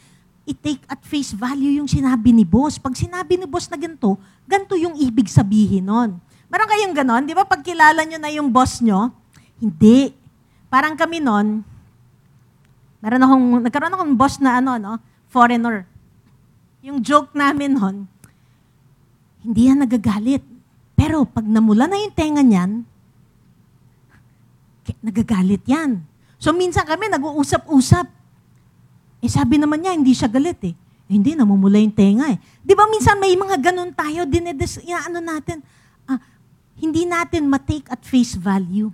i-take 0.47 0.87
at 0.87 1.03
face 1.03 1.35
value 1.35 1.83
yung 1.83 1.89
sinabi 1.89 2.31
ni 2.31 2.47
boss. 2.47 2.79
Pag 2.79 2.95
sinabi 2.95 3.35
ni 3.35 3.45
boss 3.45 3.67
na 3.67 3.77
ganito, 3.77 4.15
ganito 4.47 4.73
yung 4.79 4.95
ibig 4.97 5.27
sabihin 5.27 5.85
nun. 5.85 6.17
Meron 6.51 6.67
kayong 6.67 6.95
ganon, 6.95 7.23
di 7.23 7.35
ba? 7.35 7.43
Pag 7.47 7.63
kilala 7.63 8.03
nyo 8.03 8.19
na 8.19 8.31
yung 8.31 8.51
boss 8.51 8.79
nyo, 8.79 9.11
hindi. 9.59 10.11
Parang 10.67 10.95
kami 10.95 11.19
nun, 11.19 11.63
meron 12.99 13.23
akong, 13.23 13.45
nagkaroon 13.67 13.93
akong 13.95 14.13
boss 14.15 14.39
na 14.39 14.59
ano, 14.59 14.75
no? 14.79 14.93
Foreigner. 15.31 15.87
Yung 16.83 16.99
joke 16.99 17.31
namin 17.31 17.79
hon, 17.79 18.05
hindi 19.41 19.71
yan 19.71 19.81
nagagalit. 19.81 20.43
Pero 20.93 21.23
pag 21.25 21.47
namula 21.47 21.87
na 21.87 21.97
yung 21.97 22.13
tenga 22.13 22.43
niyan, 22.43 22.83
nagagalit 24.99 25.63
yan. 25.65 26.03
So 26.35 26.51
minsan 26.51 26.83
kami 26.83 27.07
nag-uusap-usap. 27.07 28.05
Eh 29.23 29.31
sabi 29.31 29.55
naman 29.55 29.79
niya, 29.79 29.95
hindi 29.95 30.11
siya 30.11 30.27
galit 30.27 30.59
eh. 30.67 30.75
eh 30.75 31.13
hindi, 31.13 31.37
namumula 31.37 31.79
yung 31.79 31.95
tenga 31.95 32.33
eh. 32.33 32.37
Di 32.59 32.75
ba 32.75 32.89
minsan 32.91 33.15
may 33.21 33.37
mga 33.37 33.71
ganun 33.71 33.93
tayo, 33.95 34.25
dinedes, 34.25 34.81
ano 34.81 35.21
natin, 35.21 35.61
ah, 36.09 36.19
hindi 36.81 37.05
natin 37.05 37.45
matake 37.45 37.87
at 37.87 38.01
face 38.01 38.33
value. 38.33 38.89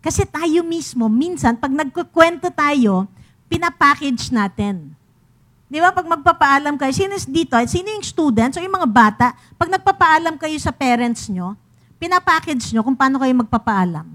Kasi 0.00 0.24
tayo 0.24 0.64
mismo, 0.64 1.12
minsan, 1.12 1.60
pag 1.60 1.68
nagkukwento 1.68 2.48
tayo, 2.48 3.04
pinapackage 3.52 4.32
natin. 4.32 4.95
Di 5.66 5.82
ba, 5.82 5.90
pag 5.90 6.06
magpapaalam 6.06 6.78
kayo, 6.78 6.92
sino 6.94 7.18
dito, 7.26 7.58
sino 7.66 7.90
yung 7.90 8.06
students 8.06 8.54
o 8.54 8.62
yung 8.62 8.76
mga 8.78 8.90
bata, 8.90 9.26
pag 9.58 9.66
nagpapaalam 9.66 10.38
kayo 10.38 10.54
sa 10.62 10.70
parents 10.70 11.26
nyo, 11.26 11.58
pinapackage 11.98 12.70
nyo 12.70 12.86
kung 12.86 12.94
paano 12.94 13.18
kayo 13.18 13.34
magpapaalam. 13.34 14.06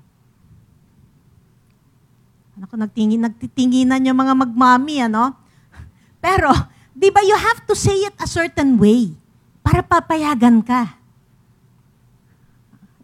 Ano 2.56 2.66
ko, 2.72 2.76
nagtingin, 2.80 3.20
nagtitinginan 3.20 4.00
yung 4.00 4.16
mga 4.16 4.34
magmami, 4.38 5.04
ano? 5.04 5.36
Pero, 6.24 6.56
di 6.96 7.12
ba, 7.12 7.20
you 7.20 7.36
have 7.36 7.68
to 7.68 7.76
say 7.76 8.00
it 8.08 8.16
a 8.24 8.28
certain 8.28 8.80
way 8.80 9.12
para 9.60 9.84
papayagan 9.84 10.64
ka. 10.64 10.96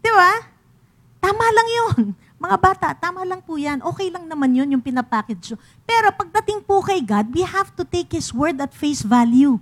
Di 0.00 0.08
ba? 0.08 0.32
Tama 1.20 1.44
lang 1.52 1.68
yun. 1.68 2.00
Mga 2.38 2.56
bata, 2.62 2.88
tama 2.94 3.26
lang 3.26 3.42
po 3.42 3.58
yan. 3.58 3.82
Okay 3.82 4.14
lang 4.14 4.30
naman 4.30 4.54
yun, 4.54 4.78
yung 4.78 4.82
pinapackage. 4.82 5.58
Pero 5.82 6.14
pagdating 6.14 6.62
po 6.62 6.78
kay 6.86 7.02
God, 7.02 7.34
we 7.34 7.42
have 7.42 7.74
to 7.74 7.82
take 7.82 8.14
His 8.14 8.30
word 8.30 8.62
at 8.62 8.70
face 8.70 9.02
value. 9.02 9.58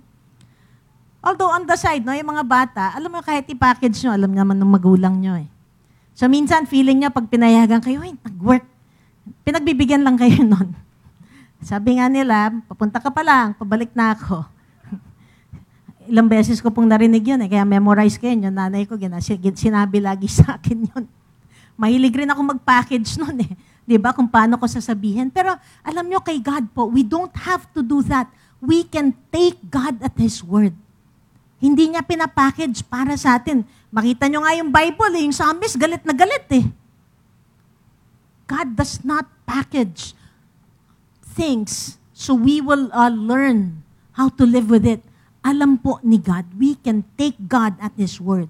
Although 1.25 1.49
on 1.49 1.65
the 1.65 1.73
side, 1.73 2.05
no, 2.05 2.13
yung 2.13 2.29
mga 2.29 2.45
bata, 2.45 2.93
alam 2.93 3.09
mo 3.09 3.19
kahit 3.25 3.49
i-package 3.49 4.05
nyo, 4.05 4.13
alam 4.13 4.29
naman 4.29 4.61
ng 4.61 4.69
magulang 4.69 5.17
nyo 5.17 5.41
eh. 5.41 5.49
So 6.13 6.29
minsan, 6.29 6.69
feeling 6.69 7.01
niya, 7.01 7.09
pag 7.09 7.25
pinayagan 7.25 7.81
kayo, 7.81 8.05
ay, 8.05 8.13
nag-work. 8.21 8.63
Pinagbibigyan 9.41 10.05
lang 10.05 10.13
kayo 10.13 10.45
nun. 10.53 10.77
Sabi 11.65 11.97
nga 11.97 12.05
nila, 12.05 12.53
papunta 12.69 13.01
ka 13.01 13.09
pa 13.09 13.25
lang, 13.25 13.57
pabalik 13.57 13.89
na 13.97 14.13
ako. 14.13 14.45
Ilang 16.13 16.29
beses 16.29 16.61
ko 16.61 16.69
pong 16.69 16.85
narinig 16.85 17.25
yun 17.25 17.41
eh, 17.41 17.49
kaya 17.49 17.65
memorize 17.65 18.21
kayo. 18.21 18.37
Yung 18.37 18.53
nanay 18.53 18.85
ko, 18.85 19.01
sinabi 19.57 19.97
lagi 19.97 20.29
sa 20.29 20.61
akin 20.61 20.85
yun. 20.93 21.16
Mahilig 21.77 22.25
rin 22.25 22.29
ako 22.33 22.57
mag-package 22.57 23.15
nun 23.21 23.45
eh. 23.45 23.53
Di 23.87 23.95
ba? 23.95 24.11
Kung 24.11 24.27
paano 24.27 24.59
ko 24.59 24.67
sasabihin. 24.67 25.31
Pero 25.31 25.55
alam 25.85 26.03
nyo, 26.09 26.19
kay 26.19 26.41
God 26.43 26.67
po, 26.75 26.89
we 26.89 27.05
don't 27.05 27.31
have 27.47 27.63
to 27.71 27.79
do 27.79 28.03
that. 28.03 28.27
We 28.59 28.83
can 28.83 29.13
take 29.31 29.55
God 29.69 30.01
at 30.01 30.17
His 30.17 30.43
word. 30.43 30.75
Hindi 31.61 31.93
niya 31.93 32.03
pinapackage 32.03 32.83
para 32.83 33.15
sa 33.15 33.37
atin. 33.39 33.63
Makita 33.93 34.27
nyo 34.27 34.43
nga 34.43 34.53
yung 34.57 34.69
Bible, 34.73 35.13
eh, 35.15 35.23
yung 35.23 35.33
psalmist, 35.33 35.77
galit 35.79 36.03
na 36.03 36.13
galit 36.13 36.45
eh. 36.51 36.65
God 38.49 38.75
does 38.75 39.01
not 39.05 39.27
package 39.45 40.17
things 41.21 41.99
so 42.15 42.33
we 42.33 42.63
will 42.63 42.89
uh, 42.95 43.11
learn 43.11 43.83
how 44.17 44.27
to 44.33 44.43
live 44.43 44.73
with 44.73 44.87
it. 44.87 45.05
Alam 45.45 45.77
po 45.77 46.01
ni 46.01 46.17
God, 46.17 46.49
we 46.57 46.73
can 46.75 47.05
take 47.15 47.37
God 47.45 47.77
at 47.77 47.93
His 47.93 48.17
word. 48.17 48.49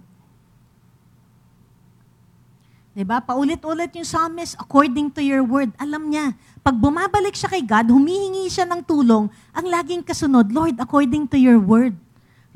Diba? 2.97 3.21
Paulit-ulit 3.21 3.93
yung 3.93 4.09
psalmist, 4.09 4.57
according 4.57 5.13
to 5.13 5.21
your 5.21 5.45
word. 5.45 5.69
Alam 5.77 6.09
niya, 6.09 6.33
pag 6.65 6.73
bumabalik 6.73 7.37
siya 7.37 7.45
kay 7.45 7.61
God, 7.61 7.93
humihingi 7.93 8.49
siya 8.49 8.65
ng 8.65 8.81
tulong, 8.81 9.29
ang 9.53 9.65
laging 9.69 10.01
kasunod, 10.01 10.49
Lord, 10.49 10.81
according 10.81 11.29
to 11.29 11.37
your 11.37 11.61
word. 11.61 11.93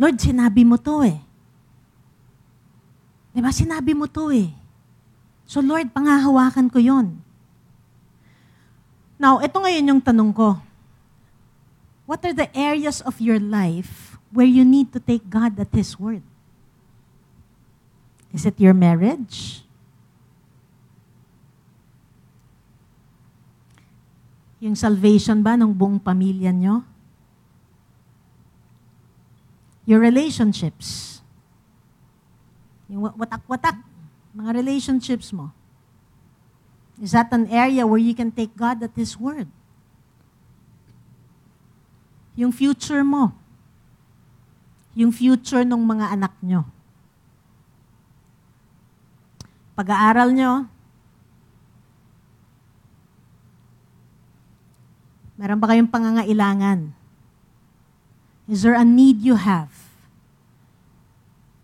Lord, 0.01 0.17
sinabi 0.17 0.65
mo 0.65 0.81
to 0.81 1.05
eh. 1.05 1.21
Diba? 3.37 3.53
Sinabi 3.53 3.93
mo 3.93 4.09
to 4.09 4.33
eh. 4.33 4.49
So 5.45 5.61
Lord, 5.61 5.93
pangahawakan 5.93 6.73
ko 6.73 6.81
yon. 6.81 7.21
Now, 9.21 9.45
ito 9.45 9.61
ngayon 9.61 9.93
yung 9.93 10.01
tanong 10.01 10.33
ko. 10.33 10.57
What 12.09 12.25
are 12.25 12.33
the 12.33 12.49
areas 12.57 12.97
of 13.05 13.21
your 13.21 13.37
life 13.37 14.17
where 14.33 14.49
you 14.49 14.65
need 14.65 14.89
to 14.97 14.99
take 14.99 15.29
God 15.29 15.61
at 15.61 15.69
His 15.69 16.01
word? 16.01 16.25
Is 18.33 18.49
it 18.49 18.57
your 18.57 18.73
marriage? 18.73 19.61
Yung 24.61 24.77
salvation 24.77 25.41
ba 25.41 25.57
ng 25.57 25.73
buong 25.73 25.97
pamilya 25.97 26.53
nyo? 26.53 26.85
Your 29.89 29.97
relationships. 29.97 31.19
Yung 32.85 33.09
watak-watak, 33.17 33.81
mga 34.37 34.51
relationships 34.53 35.33
mo. 35.33 35.49
Is 37.01 37.17
that 37.17 37.33
an 37.33 37.49
area 37.49 37.81
where 37.89 37.97
you 37.97 38.13
can 38.13 38.29
take 38.29 38.53
God 38.53 38.77
at 38.85 38.93
His 38.93 39.17
Word? 39.17 39.49
Yung 42.37 42.53
future 42.53 43.01
mo. 43.01 43.33
Yung 44.93 45.09
future 45.09 45.65
ng 45.65 45.81
mga 45.81 46.13
anak 46.13 46.37
nyo. 46.45 46.69
Pag-aaral 49.73 50.29
nyo, 50.29 50.69
Meron 55.41 55.57
ba 55.57 55.73
kayong 55.73 55.89
pangangailangan? 55.89 56.93
Is 58.45 58.61
there 58.61 58.77
a 58.77 58.85
need 58.85 59.25
you 59.25 59.41
have? 59.41 59.73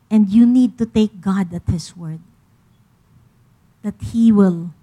And 0.09 0.25
you 0.33 0.49
need 0.49 0.81
to 0.81 0.89
take 0.89 1.21
God 1.21 1.53
at 1.53 1.61
His 1.69 1.93
word. 1.93 2.17
That 3.85 4.01
He 4.01 4.33
will 4.33 4.73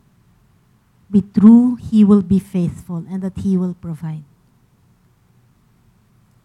be 1.11 1.26
true, 1.26 1.74
He 1.74 2.07
will 2.07 2.22
be 2.22 2.38
faithful, 2.38 3.02
and 3.11 3.18
that 3.26 3.42
He 3.42 3.59
will 3.59 3.74
provide. 3.74 4.22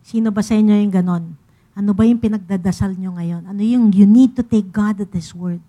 Sino 0.02 0.34
ba 0.34 0.42
sa 0.42 0.58
inyo 0.58 0.74
yung 0.74 0.90
ganon? 0.90 1.38
Ano 1.78 1.94
ba 1.94 2.02
yung 2.02 2.18
pinagdadasal 2.18 2.98
nyo 2.98 3.14
ngayon? 3.14 3.46
Ano 3.46 3.62
yung 3.62 3.94
you 3.94 4.10
need 4.10 4.34
to 4.34 4.42
take 4.42 4.74
God 4.74 4.98
at 4.98 5.14
His 5.14 5.38
word? 5.38 5.62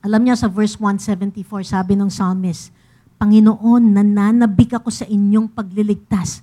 Alam 0.00 0.24
niya 0.24 0.40
sa 0.40 0.48
verse 0.48 0.80
174, 0.80 1.44
sabi 1.76 1.92
ng 1.92 2.08
psalmist, 2.08 2.72
Panginoon, 3.18 3.98
nananabik 3.98 4.78
ako 4.78 4.94
sa 4.94 5.02
inyong 5.10 5.50
pagliligtas. 5.50 6.38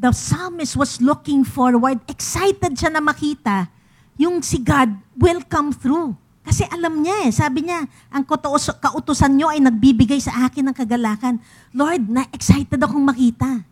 The 0.00 0.08
psalmist 0.10 0.72
was 0.74 1.04
looking 1.04 1.44
forward, 1.44 2.00
excited 2.08 2.72
siya 2.72 2.88
na 2.88 3.04
makita 3.04 3.68
yung 4.16 4.40
si 4.40 4.56
God 4.64 4.96
will 5.20 5.44
come 5.44 5.70
through. 5.76 6.16
Kasi 6.44 6.64
alam 6.68 7.00
niya 7.00 7.28
eh, 7.28 7.30
sabi 7.32 7.68
niya, 7.68 7.84
ang 8.08 8.24
kautos- 8.24 8.76
kautusan 8.80 9.32
niyo 9.36 9.52
ay 9.52 9.60
nagbibigay 9.60 10.20
sa 10.20 10.48
akin 10.48 10.72
ng 10.72 10.76
kagalakan. 10.76 11.40
Lord, 11.76 12.08
na-excited 12.08 12.80
akong 12.80 13.04
makita. 13.04 13.64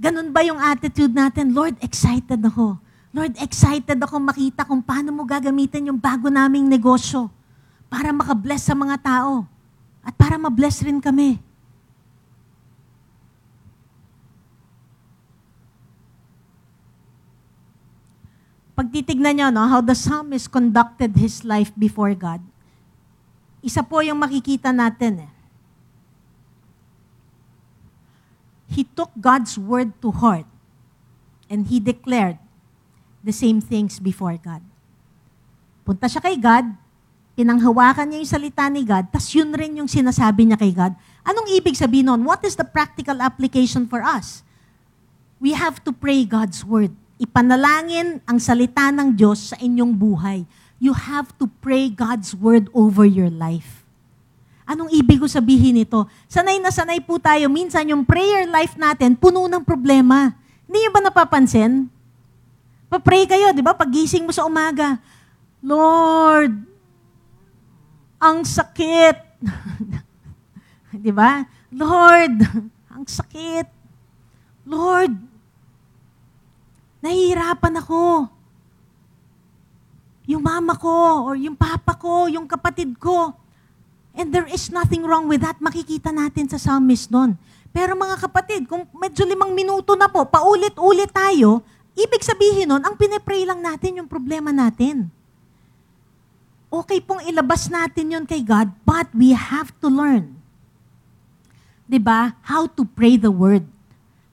Ganun 0.00 0.32
ba 0.32 0.44
yung 0.44 0.60
attitude 0.60 1.12
natin? 1.12 1.52
Lord, 1.56 1.80
excited 1.80 2.40
ako. 2.40 2.76
Lord, 3.14 3.36
excited 3.40 3.96
ako 4.00 4.16
makita 4.20 4.68
kung 4.68 4.84
paano 4.84 5.16
mo 5.16 5.24
gagamitin 5.24 5.92
yung 5.92 6.00
bago 6.00 6.28
naming 6.28 6.68
negosyo 6.68 7.30
para 7.88 8.10
makabless 8.12 8.68
sa 8.68 8.74
mga 8.74 9.00
tao 9.00 9.53
at 10.04 10.14
para 10.20 10.36
mabless 10.36 10.84
rin 10.84 11.00
kami. 11.00 11.40
Pag 18.74 18.90
titignan 18.90 19.38
nyo, 19.38 19.48
no, 19.54 19.64
how 19.70 19.80
the 19.80 19.94
psalmist 19.94 20.50
conducted 20.50 21.14
his 21.14 21.46
life 21.46 21.70
before 21.78 22.12
God, 22.12 22.42
isa 23.62 23.80
po 23.80 24.02
yung 24.02 24.18
makikita 24.20 24.74
natin 24.74 25.24
eh. 25.24 25.32
He 28.74 28.82
took 28.82 29.14
God's 29.14 29.54
word 29.54 29.94
to 30.02 30.10
heart 30.10 30.50
and 31.46 31.70
he 31.70 31.78
declared 31.78 32.42
the 33.22 33.30
same 33.30 33.62
things 33.62 34.02
before 34.02 34.34
God. 34.34 34.60
Punta 35.86 36.10
siya 36.10 36.18
kay 36.18 36.34
God, 36.34 36.74
pinanghawakan 37.34 38.06
niya 38.08 38.18
yung 38.22 38.32
salita 38.32 38.64
ni 38.70 38.86
God, 38.86 39.10
tas 39.10 39.26
yun 39.34 39.50
rin 39.50 39.78
yung 39.78 39.90
sinasabi 39.90 40.46
niya 40.46 40.58
kay 40.58 40.70
God. 40.70 40.94
Anong 41.26 41.50
ibig 41.54 41.74
sabihin 41.74 42.10
nun? 42.10 42.22
What 42.22 42.42
is 42.46 42.54
the 42.54 42.66
practical 42.66 43.18
application 43.18 43.90
for 43.90 44.00
us? 44.02 44.46
We 45.42 45.52
have 45.52 45.82
to 45.82 45.90
pray 45.90 46.22
God's 46.24 46.62
word. 46.62 46.94
Ipanalangin 47.18 48.22
ang 48.24 48.38
salita 48.38 48.88
ng 48.94 49.12
Diyos 49.12 49.52
sa 49.52 49.56
inyong 49.58 49.92
buhay. 49.92 50.46
You 50.78 50.94
have 50.94 51.34
to 51.42 51.50
pray 51.60 51.90
God's 51.90 52.34
word 52.34 52.70
over 52.74 53.06
your 53.06 53.30
life. 53.30 53.84
Anong 54.64 54.88
ibig 54.96 55.20
ko 55.20 55.28
sabihin 55.28 55.76
nito? 55.76 56.08
Sanay 56.24 56.56
na 56.56 56.72
sanay 56.72 56.96
po 57.02 57.20
tayo. 57.20 57.52
Minsan 57.52 57.84
yung 57.92 58.00
prayer 58.00 58.48
life 58.48 58.80
natin, 58.80 59.12
puno 59.12 59.44
ng 59.44 59.60
problema. 59.60 60.32
Hindi 60.64 60.78
niyo 60.80 60.90
ba 60.90 61.04
napapansin? 61.04 61.92
Pa-pray 62.88 63.28
kayo, 63.28 63.52
di 63.52 63.60
ba? 63.60 63.76
Pagising 63.76 64.24
mo 64.24 64.32
sa 64.32 64.48
umaga, 64.48 64.96
Lord, 65.60 66.73
ang 68.24 68.40
sakit. 68.40 69.16
di 71.04 71.12
ba? 71.12 71.44
Lord, 71.68 72.40
ang 72.88 73.04
sakit. 73.04 73.68
Lord, 74.64 75.12
nahihirapan 77.04 77.84
ako. 77.84 78.32
Yung 80.24 80.40
mama 80.40 80.72
ko, 80.80 81.28
or 81.28 81.36
yung 81.36 81.52
papa 81.52 81.92
ko, 82.00 82.32
yung 82.32 82.48
kapatid 82.48 82.96
ko. 82.96 83.36
And 84.16 84.32
there 84.32 84.48
is 84.48 84.72
nothing 84.72 85.04
wrong 85.04 85.28
with 85.28 85.44
that. 85.44 85.60
Makikita 85.60 86.08
natin 86.08 86.48
sa 86.48 86.56
psalmist 86.56 87.12
doon. 87.12 87.36
Pero 87.74 87.92
mga 87.92 88.24
kapatid, 88.24 88.64
kung 88.64 88.88
medyo 88.96 89.28
limang 89.28 89.52
minuto 89.52 89.92
na 89.98 90.08
po, 90.08 90.24
paulit-ulit 90.24 91.12
tayo, 91.12 91.60
ibig 91.92 92.24
sabihin 92.24 92.72
nun, 92.72 92.80
ang 92.80 92.96
pinipray 92.96 93.44
lang 93.44 93.60
natin 93.60 94.00
yung 94.00 94.08
problema 94.08 94.48
natin. 94.54 95.12
Okay 96.74 96.98
pong 96.98 97.22
ilabas 97.22 97.70
natin 97.70 98.18
yun 98.18 98.26
kay 98.26 98.42
God, 98.42 98.66
but 98.82 99.06
we 99.14 99.30
have 99.30 99.70
to 99.78 99.86
learn. 99.86 100.34
ba? 101.86 102.34
How 102.42 102.66
to 102.66 102.82
pray 102.82 103.14
the 103.14 103.30
word. 103.30 103.62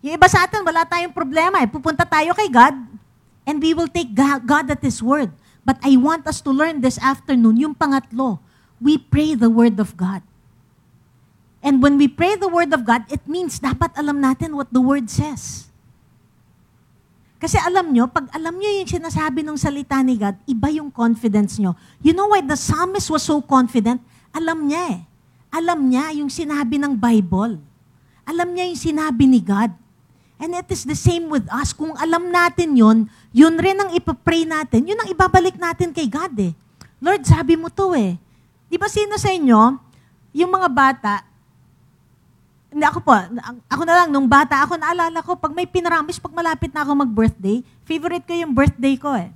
Yung 0.02 0.18
iba 0.18 0.26
sa 0.26 0.50
atin, 0.50 0.66
wala 0.66 0.82
tayong 0.82 1.14
problema. 1.14 1.62
Eh. 1.62 1.70
Pupunta 1.70 2.02
tayo 2.02 2.34
kay 2.34 2.50
God, 2.50 2.74
and 3.46 3.62
we 3.62 3.78
will 3.78 3.86
take 3.86 4.10
God 4.18 4.66
at 4.74 4.82
His 4.82 4.98
word. 5.06 5.30
But 5.62 5.78
I 5.86 5.94
want 6.02 6.26
us 6.26 6.42
to 6.42 6.50
learn 6.50 6.82
this 6.82 6.98
afternoon, 6.98 7.62
yung 7.62 7.78
pangatlo, 7.78 8.42
we 8.82 8.98
pray 8.98 9.38
the 9.38 9.54
word 9.54 9.78
of 9.78 9.94
God. 9.94 10.26
And 11.62 11.78
when 11.78 12.02
we 12.02 12.10
pray 12.10 12.34
the 12.34 12.50
word 12.50 12.74
of 12.74 12.82
God, 12.82 13.06
it 13.14 13.22
means 13.30 13.62
dapat 13.62 13.94
alam 13.94 14.18
natin 14.18 14.58
what 14.58 14.74
the 14.74 14.82
word 14.82 15.14
says. 15.14 15.70
Kasi 17.42 17.58
alam 17.58 17.90
nyo, 17.90 18.06
pag 18.06 18.30
alam 18.38 18.54
nyo 18.54 18.70
yung 18.70 18.86
sinasabi 18.86 19.42
ng 19.42 19.58
salita 19.58 19.98
ni 20.06 20.14
God, 20.14 20.38
iba 20.46 20.70
yung 20.70 20.94
confidence 20.94 21.58
nyo. 21.58 21.74
You 22.06 22.14
know 22.14 22.30
why 22.30 22.46
the 22.46 22.54
psalmist 22.54 23.10
was 23.10 23.26
so 23.26 23.42
confident? 23.42 23.98
Alam 24.30 24.70
niya 24.70 24.94
eh. 24.94 25.00
Alam 25.50 25.90
niya 25.90 26.14
yung 26.22 26.30
sinabi 26.30 26.78
ng 26.78 26.94
Bible. 26.94 27.58
Alam 28.30 28.54
niya 28.54 28.70
yung 28.70 28.78
sinabi 28.78 29.26
ni 29.26 29.42
God. 29.42 29.74
And 30.38 30.54
it 30.54 30.70
is 30.70 30.86
the 30.86 30.94
same 30.94 31.34
with 31.34 31.50
us. 31.50 31.74
Kung 31.74 31.98
alam 31.98 32.30
natin 32.30 32.78
yun, 32.78 33.10
yun 33.34 33.58
rin 33.58 33.78
ang 33.78 33.90
ipapray 33.90 34.46
natin. 34.46 34.86
Yun 34.86 35.02
ang 35.02 35.10
ibabalik 35.10 35.58
natin 35.58 35.90
kay 35.90 36.06
God 36.06 36.38
eh. 36.38 36.54
Lord, 37.02 37.26
sabi 37.26 37.58
mo 37.58 37.74
to 37.74 37.98
eh. 37.98 38.22
Di 38.70 38.78
ba 38.78 38.86
sino 38.86 39.18
sa 39.18 39.34
inyo, 39.34 39.82
yung 40.38 40.52
mga 40.54 40.70
bata, 40.70 41.26
hindi 42.72 42.88
ako 42.88 43.04
po, 43.04 43.12
ako 43.68 43.82
na 43.84 43.94
lang, 44.00 44.08
nung 44.16 44.32
bata 44.32 44.64
ako, 44.64 44.80
naalala 44.80 45.20
ko, 45.20 45.36
pag 45.36 45.52
may 45.52 45.68
pinaramis, 45.68 46.24
pag 46.24 46.32
malapit 46.32 46.72
na 46.72 46.88
ako 46.88 47.04
mag-birthday, 47.04 47.60
favorite 47.84 48.24
ko 48.24 48.32
yung 48.32 48.56
birthday 48.56 48.96
ko 48.96 49.12
eh. 49.12 49.28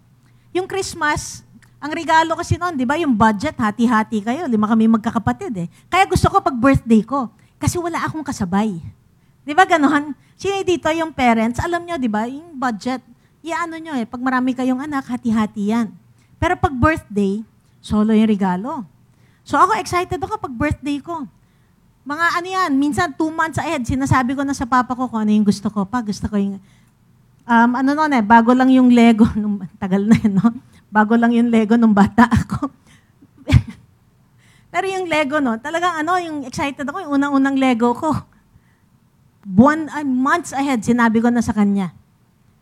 Yung 0.56 0.64
Christmas, 0.64 1.44
ang 1.84 1.92
regalo 1.92 2.32
kasi 2.40 2.56
noon, 2.56 2.80
di 2.80 2.88
ba, 2.88 2.96
yung 2.96 3.12
budget, 3.12 3.60
hati-hati 3.60 4.24
kayo, 4.24 4.48
lima 4.48 4.72
kami 4.72 4.88
magkakapatid 4.88 5.52
eh. 5.52 5.68
Kaya 5.92 6.08
gusto 6.08 6.32
ko 6.32 6.40
pag 6.40 6.56
birthday 6.56 7.04
ko, 7.04 7.28
kasi 7.60 7.76
wala 7.76 8.08
akong 8.08 8.24
kasabay. 8.24 8.80
Di 9.44 9.52
ba 9.52 9.68
ganon? 9.68 10.16
Sino 10.40 10.56
dito 10.64 10.88
yung 10.96 11.12
parents, 11.12 11.60
alam 11.60 11.84
nyo, 11.84 12.00
di 12.00 12.08
ba, 12.08 12.32
yung 12.32 12.56
budget, 12.56 13.04
iano 13.44 13.76
nyo 13.76 14.00
eh, 14.00 14.08
pag 14.08 14.24
marami 14.24 14.56
kayong 14.56 14.80
anak, 14.80 15.12
hati-hati 15.12 15.76
yan. 15.76 15.92
Pero 16.40 16.56
pag 16.56 16.72
birthday, 16.72 17.44
solo 17.84 18.16
yung 18.16 18.32
regalo. 18.32 18.88
So 19.44 19.60
ako 19.60 19.76
excited 19.78 20.18
ako 20.24 20.40
pag 20.40 20.56
birthday 20.56 21.04
ko. 21.04 21.28
Mga 22.06 22.26
ano 22.38 22.48
yan, 22.48 22.72
minsan 22.78 23.10
two 23.18 23.34
months 23.34 23.58
ahead, 23.58 23.82
sinasabi 23.82 24.38
ko 24.38 24.46
na 24.46 24.54
sa 24.54 24.70
papa 24.70 24.94
ko 24.94 25.10
kung 25.10 25.26
ano 25.26 25.34
yung 25.34 25.42
gusto 25.42 25.74
ko. 25.74 25.90
Pa, 25.90 26.06
gusto 26.06 26.30
ko 26.30 26.38
yung, 26.38 26.62
um, 27.50 27.72
ano 27.74 27.98
noon 27.98 28.14
eh, 28.14 28.22
bago 28.22 28.54
lang 28.54 28.70
yung 28.70 28.94
Lego, 28.94 29.26
nung, 29.42 29.66
tagal 29.82 30.06
na 30.06 30.14
yun, 30.22 30.38
no? 30.38 30.54
Bago 30.94 31.18
lang 31.18 31.34
yung 31.34 31.50
Lego 31.50 31.74
nung 31.82 31.98
bata 31.98 32.30
ako. 32.30 32.70
Pero 34.74 34.86
yung 34.86 35.10
Lego, 35.10 35.42
no, 35.42 35.58
talagang 35.58 35.98
ano, 36.06 36.22
yung 36.22 36.38
excited 36.46 36.86
ako, 36.86 37.10
yung 37.10 37.18
unang-unang 37.18 37.58
Lego 37.58 37.98
ko. 37.98 38.14
Buwan, 39.42 39.90
ay, 39.90 40.06
months 40.06 40.54
ahead, 40.54 40.86
sinabi 40.86 41.18
ko 41.26 41.34
na 41.34 41.42
sa 41.42 41.58
kanya. 41.58 41.90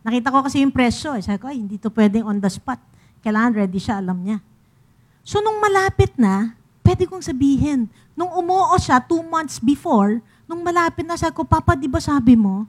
Nakita 0.04 0.32
ko 0.32 0.40
kasi 0.44 0.60
yung 0.60 0.72
presyo. 0.72 1.16
Eh. 1.16 1.24
Sabi 1.24 1.40
ko, 1.40 1.48
ay, 1.48 1.60
hindi 1.60 1.80
to 1.80 1.88
pwedeng 1.92 2.28
on 2.28 2.36
the 2.40 2.48
spot. 2.48 2.76
Kailangan 3.24 3.56
ready 3.56 3.80
siya, 3.80 4.04
alam 4.04 4.20
niya. 4.20 4.40
So, 5.24 5.40
nung 5.40 5.56
malapit 5.60 6.12
na, 6.20 6.52
pwede 6.84 7.08
kong 7.08 7.24
sabihin, 7.24 7.88
nung 8.14 8.30
umuo 8.30 8.74
siya 8.78 9.02
two 9.02 9.20
months 9.26 9.58
before, 9.58 10.22
nung 10.46 10.62
malapit 10.62 11.02
na, 11.02 11.18
sabi 11.18 11.34
ko, 11.34 11.42
Papa, 11.42 11.74
di 11.74 11.90
ba 11.90 11.98
sabi 11.98 12.38
mo? 12.38 12.66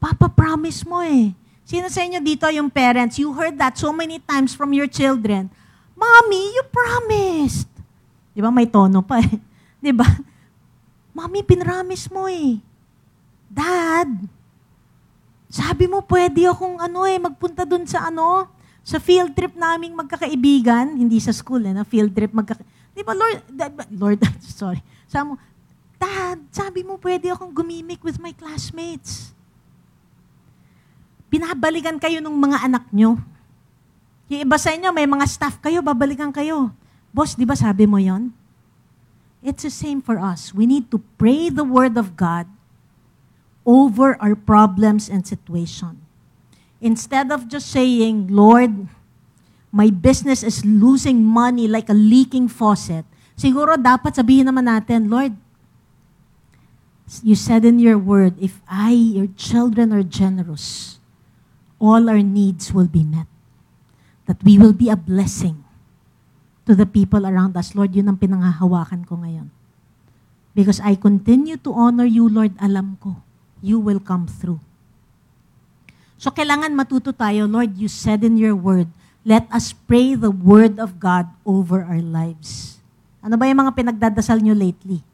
Papa, 0.00 0.32
promise 0.32 0.82
mo 0.88 1.04
eh. 1.04 1.36
Sino 1.68 1.86
sa 1.86 2.02
inyo 2.02 2.18
dito 2.18 2.48
yung 2.50 2.72
parents, 2.72 3.20
you 3.20 3.30
heard 3.30 3.54
that 3.60 3.76
so 3.76 3.92
many 3.92 4.18
times 4.24 4.56
from 4.56 4.72
your 4.72 4.88
children. 4.88 5.52
Mommy, 5.94 6.56
you 6.56 6.64
promised. 6.72 7.68
Di 8.32 8.40
ba 8.40 8.48
may 8.48 8.66
tono 8.66 9.04
pa 9.04 9.20
eh. 9.20 9.36
Di 9.84 9.92
ba? 9.92 10.08
Mommy, 11.12 11.44
pinramis 11.44 12.08
mo 12.08 12.26
eh. 12.26 12.56
Dad, 13.50 14.08
sabi 15.50 15.90
mo 15.90 16.00
pwede 16.06 16.46
akong 16.48 16.78
ano 16.80 17.04
eh, 17.04 17.18
magpunta 17.18 17.66
dun 17.66 17.84
sa 17.84 18.08
ano, 18.08 18.48
sa 18.80 18.96
field 18.96 19.36
trip 19.36 19.52
naming 19.58 19.92
magkakaibigan, 19.92 20.96
hindi 20.96 21.20
sa 21.20 21.34
school 21.34 21.60
eh, 21.68 21.74
na 21.74 21.84
field 21.84 22.14
trip 22.16 22.32
magkaka... 22.32 22.62
Di 23.00 23.08
ba, 23.08 23.16
Lord, 23.16 23.40
Dad, 23.48 23.72
Lord, 23.96 24.20
sorry. 24.44 24.84
Sabi 25.08 25.32
mo, 25.32 25.34
Dad, 25.96 26.36
sabi 26.52 26.84
mo 26.84 27.00
pwede 27.00 27.32
akong 27.32 27.48
gumimik 27.48 28.04
with 28.04 28.20
my 28.20 28.28
classmates. 28.36 29.32
Binabalikan 31.32 31.96
kayo 31.96 32.20
ng 32.20 32.36
mga 32.36 32.68
anak 32.68 32.84
nyo. 32.92 33.16
Yung 34.28 34.44
iba 34.44 34.60
sa 34.60 34.76
inyo, 34.76 34.92
may 34.92 35.08
mga 35.08 35.24
staff 35.24 35.56
kayo, 35.64 35.80
babalikan 35.80 36.28
kayo. 36.28 36.76
Boss, 37.08 37.40
di 37.40 37.48
ba 37.48 37.56
sabi 37.56 37.88
mo 37.88 37.96
yon? 37.96 38.36
It's 39.40 39.64
the 39.64 39.72
same 39.72 40.04
for 40.04 40.20
us. 40.20 40.52
We 40.52 40.68
need 40.68 40.92
to 40.92 41.00
pray 41.16 41.48
the 41.48 41.64
word 41.64 41.96
of 41.96 42.20
God 42.20 42.44
over 43.64 44.20
our 44.20 44.36
problems 44.36 45.08
and 45.08 45.24
situation. 45.24 46.04
Instead 46.84 47.32
of 47.32 47.48
just 47.48 47.72
saying, 47.72 48.28
Lord, 48.28 48.92
my 49.70 49.88
business 49.90 50.42
is 50.42 50.66
losing 50.66 51.22
money 51.22 51.70
like 51.70 51.88
a 51.88 51.96
leaking 51.96 52.50
faucet, 52.50 53.06
siguro 53.38 53.78
dapat 53.78 54.18
sabihin 54.18 54.50
naman 54.50 54.66
natin, 54.66 55.06
Lord, 55.06 55.34
you 57.22 57.34
said 57.38 57.62
in 57.62 57.78
your 57.78 57.98
word, 57.98 58.34
if 58.38 58.58
I, 58.66 58.94
your 58.94 59.30
children 59.38 59.94
are 59.94 60.06
generous, 60.06 60.98
all 61.78 62.10
our 62.10 62.22
needs 62.22 62.74
will 62.74 62.90
be 62.90 63.02
met. 63.02 63.26
That 64.26 64.42
we 64.46 64.58
will 64.58 64.74
be 64.74 64.90
a 64.90 64.98
blessing 64.98 65.66
to 66.66 66.78
the 66.78 66.86
people 66.86 67.26
around 67.26 67.58
us. 67.58 67.74
Lord, 67.74 67.90
yun 67.94 68.06
ang 68.06 68.18
pinangahawakan 68.18 69.02
ko 69.02 69.18
ngayon. 69.18 69.50
Because 70.54 70.78
I 70.78 70.94
continue 70.94 71.58
to 71.66 71.74
honor 71.74 72.06
you, 72.06 72.30
Lord, 72.30 72.54
alam 72.62 72.94
ko, 73.02 73.18
you 73.58 73.82
will 73.82 73.98
come 73.98 74.30
through. 74.30 74.62
So 76.14 76.30
kailangan 76.30 76.74
matuto 76.74 77.10
tayo, 77.10 77.50
Lord, 77.50 77.74
you 77.74 77.90
said 77.90 78.22
in 78.22 78.38
your 78.38 78.54
word 78.54 78.86
let 79.24 79.44
us 79.52 79.72
pray 79.72 80.16
the 80.16 80.32
Word 80.32 80.80
of 80.80 80.96
God 80.96 81.28
over 81.44 81.84
our 81.84 82.00
lives. 82.00 82.80
Ano 83.20 83.36
ba 83.36 83.44
yung 83.44 83.60
mga 83.60 83.76
pinagdadasal 83.76 84.40
nyo 84.40 84.56
lately? 84.56 85.04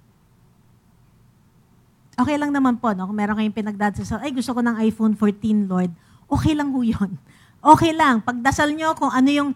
Okay 2.16 2.38
lang 2.40 2.54
naman 2.54 2.80
po, 2.80 2.94
no? 2.96 3.04
Kung 3.04 3.18
meron 3.18 3.36
kayong 3.36 3.57
pinagdadasal, 3.57 4.24
ay 4.24 4.32
gusto 4.32 4.54
ko 4.57 4.64
ng 4.64 4.78
iPhone 4.80 5.12
14, 5.18 5.68
Lord. 5.68 5.90
Okay 6.30 6.54
lang 6.57 6.72
ho 6.72 6.80
yun. 6.82 7.12
Okay 7.66 7.90
lang. 7.90 8.22
Pagdasal 8.22 8.78
nyo 8.78 8.94
kung 8.94 9.11
ano 9.11 9.26
yung, 9.26 9.50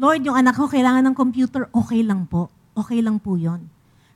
Lord, 0.00 0.24
yung 0.24 0.32
anak 0.32 0.56
ko 0.56 0.64
kailangan 0.64 1.04
ng 1.04 1.12
computer, 1.12 1.68
okay 1.76 2.00
lang 2.00 2.24
po. 2.24 2.48
Okay 2.72 3.04
lang 3.04 3.20
po 3.20 3.36
yon. 3.36 3.68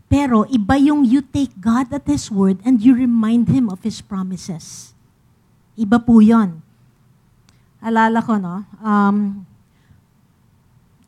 Pero 0.08 0.48
iba 0.48 0.80
yung 0.80 1.04
you 1.04 1.20
take 1.20 1.52
God 1.60 1.92
at 1.92 2.08
His 2.08 2.32
word 2.32 2.56
and 2.64 2.80
you 2.80 2.96
remind 2.96 3.52
Him 3.52 3.68
of 3.68 3.84
His 3.84 4.00
promises. 4.00 4.96
Iba 5.76 6.00
po 6.00 6.24
yon. 6.24 6.64
Alala 7.84 8.24
ko, 8.24 8.40
no? 8.40 8.64
Um, 8.80 9.44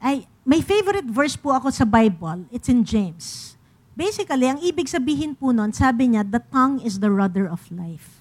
ay, 0.01 0.29
may 0.47 0.63
favorite 0.63 1.09
verse 1.09 1.35
po 1.35 1.51
ako 1.53 1.73
sa 1.73 1.83
Bible. 1.83 2.47
It's 2.55 2.71
in 2.71 2.87
James. 2.87 3.57
Basically, 3.97 4.47
ang 4.47 4.61
ibig 4.61 4.93
sabihin 4.93 5.33
po 5.33 5.57
nun, 5.57 5.73
sabi 5.73 6.13
niya, 6.13 6.23
the 6.23 6.43
tongue 6.53 6.85
is 6.85 7.01
the 7.01 7.09
rudder 7.09 7.49
of 7.49 7.65
life. 7.73 8.21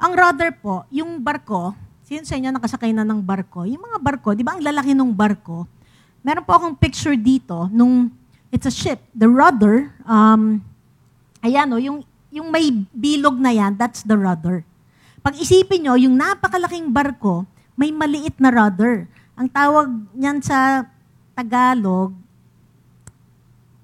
Ang 0.00 0.16
rudder 0.16 0.56
po, 0.56 0.88
yung 0.88 1.20
barko, 1.20 1.76
sino 2.04 2.24
sa 2.24 2.36
inyo 2.36 2.48
nakasakay 2.48 2.96
na 2.96 3.04
ng 3.04 3.20
barko? 3.20 3.68
Yung 3.68 3.80
mga 3.80 3.98
barko, 4.00 4.32
di 4.32 4.40
ba 4.40 4.56
ang 4.56 4.64
lalaki 4.64 4.96
ng 4.96 5.12
barko? 5.12 5.68
Meron 6.24 6.44
po 6.48 6.52
akong 6.56 6.76
picture 6.80 7.14
dito, 7.14 7.68
nung 7.68 8.08
it's 8.48 8.64
a 8.64 8.72
ship. 8.72 8.98
The 9.12 9.28
rudder, 9.28 9.92
um, 10.08 10.64
ayan 11.44 11.68
o, 11.70 11.78
yung, 11.78 12.00
yung 12.32 12.48
may 12.48 12.72
bilog 12.90 13.36
na 13.36 13.52
yan, 13.52 13.76
that's 13.76 14.00
the 14.00 14.16
rudder. 14.16 14.64
Pag 15.20 15.36
isipin 15.36 15.84
nyo, 15.84 15.94
yung 15.98 16.16
napakalaking 16.16 16.88
barko, 16.88 17.44
may 17.76 17.92
maliit 17.92 18.40
na 18.40 18.48
rudder. 18.48 19.04
Ang 19.36 19.52
tawag 19.52 19.92
niyan 20.16 20.40
sa 20.40 20.88
Tagalog, 21.36 22.16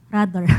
rudder. 0.08 0.48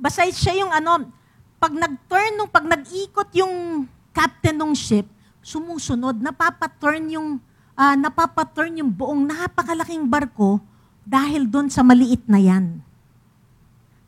Basta 0.00 0.24
siya 0.32 0.64
yung 0.64 0.72
ano, 0.72 1.12
pag 1.60 1.76
nag-turn, 1.76 2.32
nung, 2.40 2.48
pag 2.48 2.64
nag-ikot 2.64 3.28
yung 3.36 3.84
captain 4.16 4.56
ng 4.56 4.72
ship, 4.72 5.04
sumusunod, 5.44 6.16
napapaturn 6.16 7.04
yung, 7.12 7.28
uh, 7.76 7.96
napapaturn 8.00 8.80
yung 8.80 8.88
buong 8.88 9.28
napakalaking 9.28 10.08
barko 10.08 10.56
dahil 11.04 11.44
doon 11.44 11.68
sa 11.68 11.84
maliit 11.84 12.24
na 12.24 12.40
yan. 12.40 12.80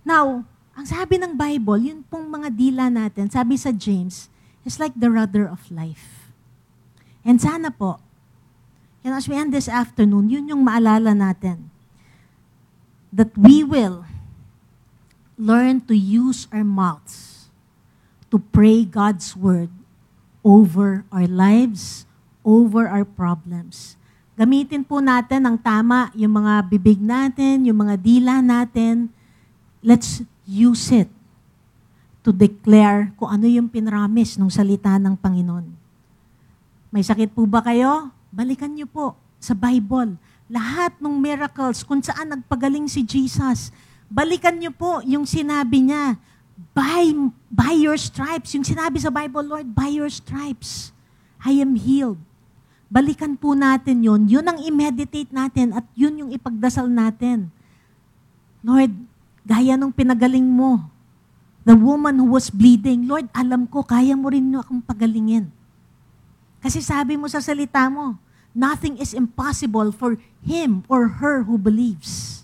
Now, 0.01 0.40
ang 0.72 0.86
sabi 0.88 1.20
ng 1.20 1.36
Bible, 1.36 1.84
yun 1.84 2.01
pong 2.01 2.32
mga 2.32 2.49
dila 2.49 2.88
natin, 2.88 3.28
sabi 3.28 3.61
sa 3.61 3.76
James, 3.76 4.32
is 4.64 4.80
like 4.80 4.97
the 4.97 5.12
rudder 5.12 5.44
of 5.44 5.61
life. 5.68 6.32
And 7.20 7.36
sana 7.36 7.68
po, 7.68 8.05
and 9.07 9.14
as 9.14 9.30
we 9.30 9.38
end 9.38 9.54
this 9.54 9.70
afternoon, 9.70 10.26
yun 10.26 10.50
yung 10.50 10.66
maalala 10.66 11.14
natin. 11.14 11.70
That 13.14 13.30
we 13.38 13.62
will 13.62 14.02
learn 15.38 15.86
to 15.86 15.94
use 15.94 16.50
our 16.50 16.66
mouths 16.66 17.46
to 18.34 18.42
pray 18.42 18.82
God's 18.82 19.38
word 19.38 19.70
over 20.42 21.07
our 21.14 21.30
lives, 21.30 22.02
over 22.42 22.90
our 22.90 23.07
problems. 23.07 23.94
Gamitin 24.34 24.82
po 24.82 24.98
natin 24.98 25.46
ang 25.46 25.54
tama, 25.54 26.11
yung 26.18 26.42
mga 26.42 26.66
bibig 26.66 26.98
natin, 26.98 27.62
yung 27.62 27.86
mga 27.86 27.94
dila 28.02 28.42
natin. 28.42 29.07
Let's 29.86 30.26
use 30.42 30.90
it 30.90 31.07
to 32.26 32.34
declare 32.34 33.14
kung 33.14 33.30
ano 33.30 33.46
yung 33.46 33.70
pinramis 33.70 34.34
ng 34.34 34.50
salita 34.50 34.98
ng 34.98 35.14
Panginoon. 35.14 35.66
May 36.90 37.07
sakit 37.07 37.30
po 37.30 37.46
ba 37.46 37.62
kayo? 37.62 38.16
Balikan 38.37 38.68
niyo 38.68 38.84
po 38.84 39.16
sa 39.41 39.57
Bible. 39.57 40.20
Lahat 40.53 40.93
ng 41.01 41.16
miracles, 41.16 41.80
kung 41.80 42.05
saan 42.05 42.37
nagpagaling 42.37 42.84
si 42.84 43.01
Jesus, 43.01 43.72
balikan 44.12 44.61
niyo 44.61 44.76
po 44.76 45.01
yung 45.09 45.24
sinabi 45.24 45.89
niya, 45.89 46.20
by, 46.76 47.16
by 47.49 47.72
your 47.72 47.97
stripes. 47.97 48.53
Yung 48.53 48.68
sinabi 48.68 49.01
sa 49.01 49.09
Bible, 49.09 49.41
Lord, 49.41 49.72
by 49.72 49.89
your 49.89 50.12
stripes, 50.12 50.93
I 51.41 51.64
am 51.64 51.80
healed. 51.80 52.20
Balikan 52.93 53.41
po 53.41 53.57
natin 53.57 54.05
yun. 54.05 54.28
Yun 54.28 54.45
ang 54.45 54.61
i-meditate 54.61 55.32
natin 55.32 55.72
at 55.72 55.89
yun 55.97 56.20
yung 56.20 56.30
ipagdasal 56.37 56.93
natin. 56.93 57.49
Lord, 58.61 58.93
gaya 59.49 59.80
nung 59.80 59.97
pinagaling 59.97 60.45
mo, 60.45 60.84
the 61.64 61.72
woman 61.72 62.20
who 62.20 62.37
was 62.37 62.53
bleeding, 62.53 63.09
Lord, 63.09 63.32
alam 63.32 63.64
ko, 63.64 63.80
kaya 63.80 64.12
mo 64.12 64.28
rin 64.28 64.53
akong 64.53 64.84
pagalingin. 64.84 65.49
Kasi 66.61 66.84
sabi 66.84 67.16
mo 67.16 67.26
sa 67.32 67.41
salita 67.41 67.89
mo, 67.89 68.14
nothing 68.57 68.96
is 68.96 69.12
impossible 69.12 69.92
for 69.92 70.16
him 70.40 70.80
or 70.88 71.20
her 71.20 71.44
who 71.44 71.61
believes. 71.61 72.42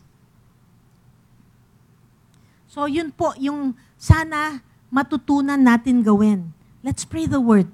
So 2.69 2.85
yun 2.85 3.17
po 3.17 3.33
yung 3.41 3.73
sana 3.97 4.61
matutunan 4.93 5.57
natin 5.57 6.05
gawin. 6.05 6.53
Let's 6.85 7.09
pray 7.09 7.25
the 7.25 7.41
word. 7.41 7.73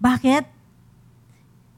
Bakit? 0.00 0.48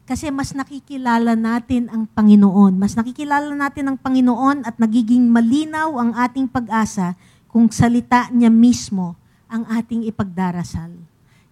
Kasi 0.06 0.30
mas 0.30 0.54
nakikilala 0.54 1.34
natin 1.34 1.90
ang 1.90 2.06
Panginoon. 2.06 2.78
Mas 2.78 2.94
nakikilala 2.94 3.50
natin 3.50 3.90
ang 3.90 3.98
Panginoon 3.98 4.62
at 4.62 4.78
nagiging 4.78 5.26
malinaw 5.26 5.98
ang 5.98 6.14
ating 6.14 6.46
pag-asa 6.46 7.18
kung 7.50 7.66
salita 7.74 8.30
niya 8.30 8.46
mismo 8.46 9.18
ang 9.50 9.66
ating 9.66 10.06
ipagdarasal. 10.06 10.94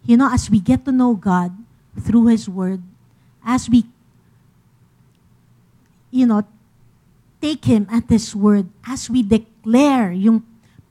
You 0.06 0.14
know, 0.14 0.30
as 0.30 0.46
we 0.46 0.62
get 0.62 0.86
to 0.86 0.94
know 0.94 1.18
God 1.18 1.50
through 1.98 2.30
His 2.30 2.46
Word, 2.46 2.82
as 3.44 3.68
we, 3.68 3.84
you 6.08 6.24
know, 6.24 6.42
take 7.38 7.62
Him 7.68 7.84
at 7.92 8.08
His 8.08 8.32
word, 8.32 8.64
as 8.80 9.12
we 9.12 9.20
declare 9.20 10.16
yung 10.16 10.40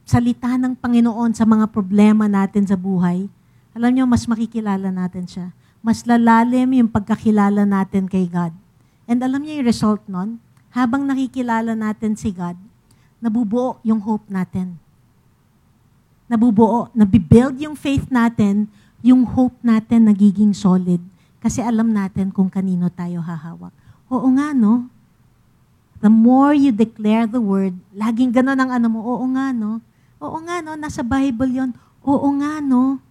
salita 0.05 0.53
ng 0.53 0.77
Panginoon 0.77 1.33
sa 1.33 1.43
mga 1.49 1.65
problema 1.73 2.29
natin 2.29 2.69
sa 2.69 2.77
buhay, 2.77 3.25
alam 3.73 3.89
niyo, 3.89 4.05
mas 4.05 4.29
makikilala 4.29 4.93
natin 4.93 5.25
siya. 5.25 5.47
Mas 5.81 6.05
lalalim 6.05 6.69
yung 6.77 6.87
pagkakilala 6.87 7.65
natin 7.65 8.05
kay 8.05 8.29
God. 8.29 8.53
And 9.09 9.19
alam 9.19 9.41
niyo 9.41 9.59
yung 9.59 9.67
result 9.67 10.01
nun? 10.05 10.37
Habang 10.71 11.03
nakikilala 11.03 11.73
natin 11.73 12.13
si 12.13 12.29
God, 12.29 12.55
nabubuo 13.17 13.81
yung 13.81 13.99
hope 13.99 14.29
natin. 14.29 14.77
Nabubuo, 16.29 16.89
nabibuild 16.93 17.59
yung 17.59 17.75
faith 17.75 18.07
natin, 18.13 18.69
yung 19.03 19.27
hope 19.27 19.57
natin 19.59 20.07
nagiging 20.07 20.55
solid. 20.55 21.01
Kasi 21.43 21.59
alam 21.59 21.91
natin 21.91 22.31
kung 22.31 22.47
kanino 22.47 22.87
tayo 22.87 23.19
hahawak. 23.19 23.75
Oo 24.07 24.31
nga, 24.39 24.55
no? 24.55 24.87
The 25.99 26.07
more 26.07 26.55
you 26.55 26.71
declare 26.71 27.27
the 27.27 27.43
word, 27.43 27.75
laging 27.91 28.31
ganun 28.31 28.55
ang 28.55 28.71
ano 28.71 28.87
mo, 28.87 29.03
oo 29.03 29.27
nga, 29.35 29.51
no? 29.51 29.83
Oo 30.23 30.39
nga, 30.47 30.63
no? 30.63 30.79
Nasa 30.79 31.03
Bible 31.03 31.51
yon. 31.51 31.75
Oo 31.99 32.31
nga, 32.39 32.63
no? 32.63 33.03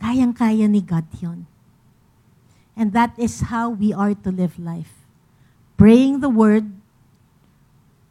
Kayang-kaya 0.00 0.64
ni 0.64 0.80
God 0.80 1.04
yon. 1.20 1.44
And 2.72 2.96
that 2.96 3.12
is 3.20 3.52
how 3.52 3.68
we 3.68 3.92
are 3.92 4.16
to 4.24 4.32
live 4.32 4.56
life. 4.56 5.04
Praying 5.76 6.24
the 6.24 6.32
word 6.32 6.72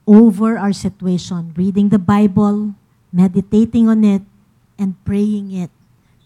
over 0.06 0.62
our 0.62 0.72
situation, 0.72 1.50
reading 1.58 1.90
the 1.90 1.98
Bible, 1.98 2.78
meditating 3.10 3.90
on 3.90 4.06
it, 4.06 4.22
and 4.78 4.94
praying 5.02 5.50
it 5.50 5.74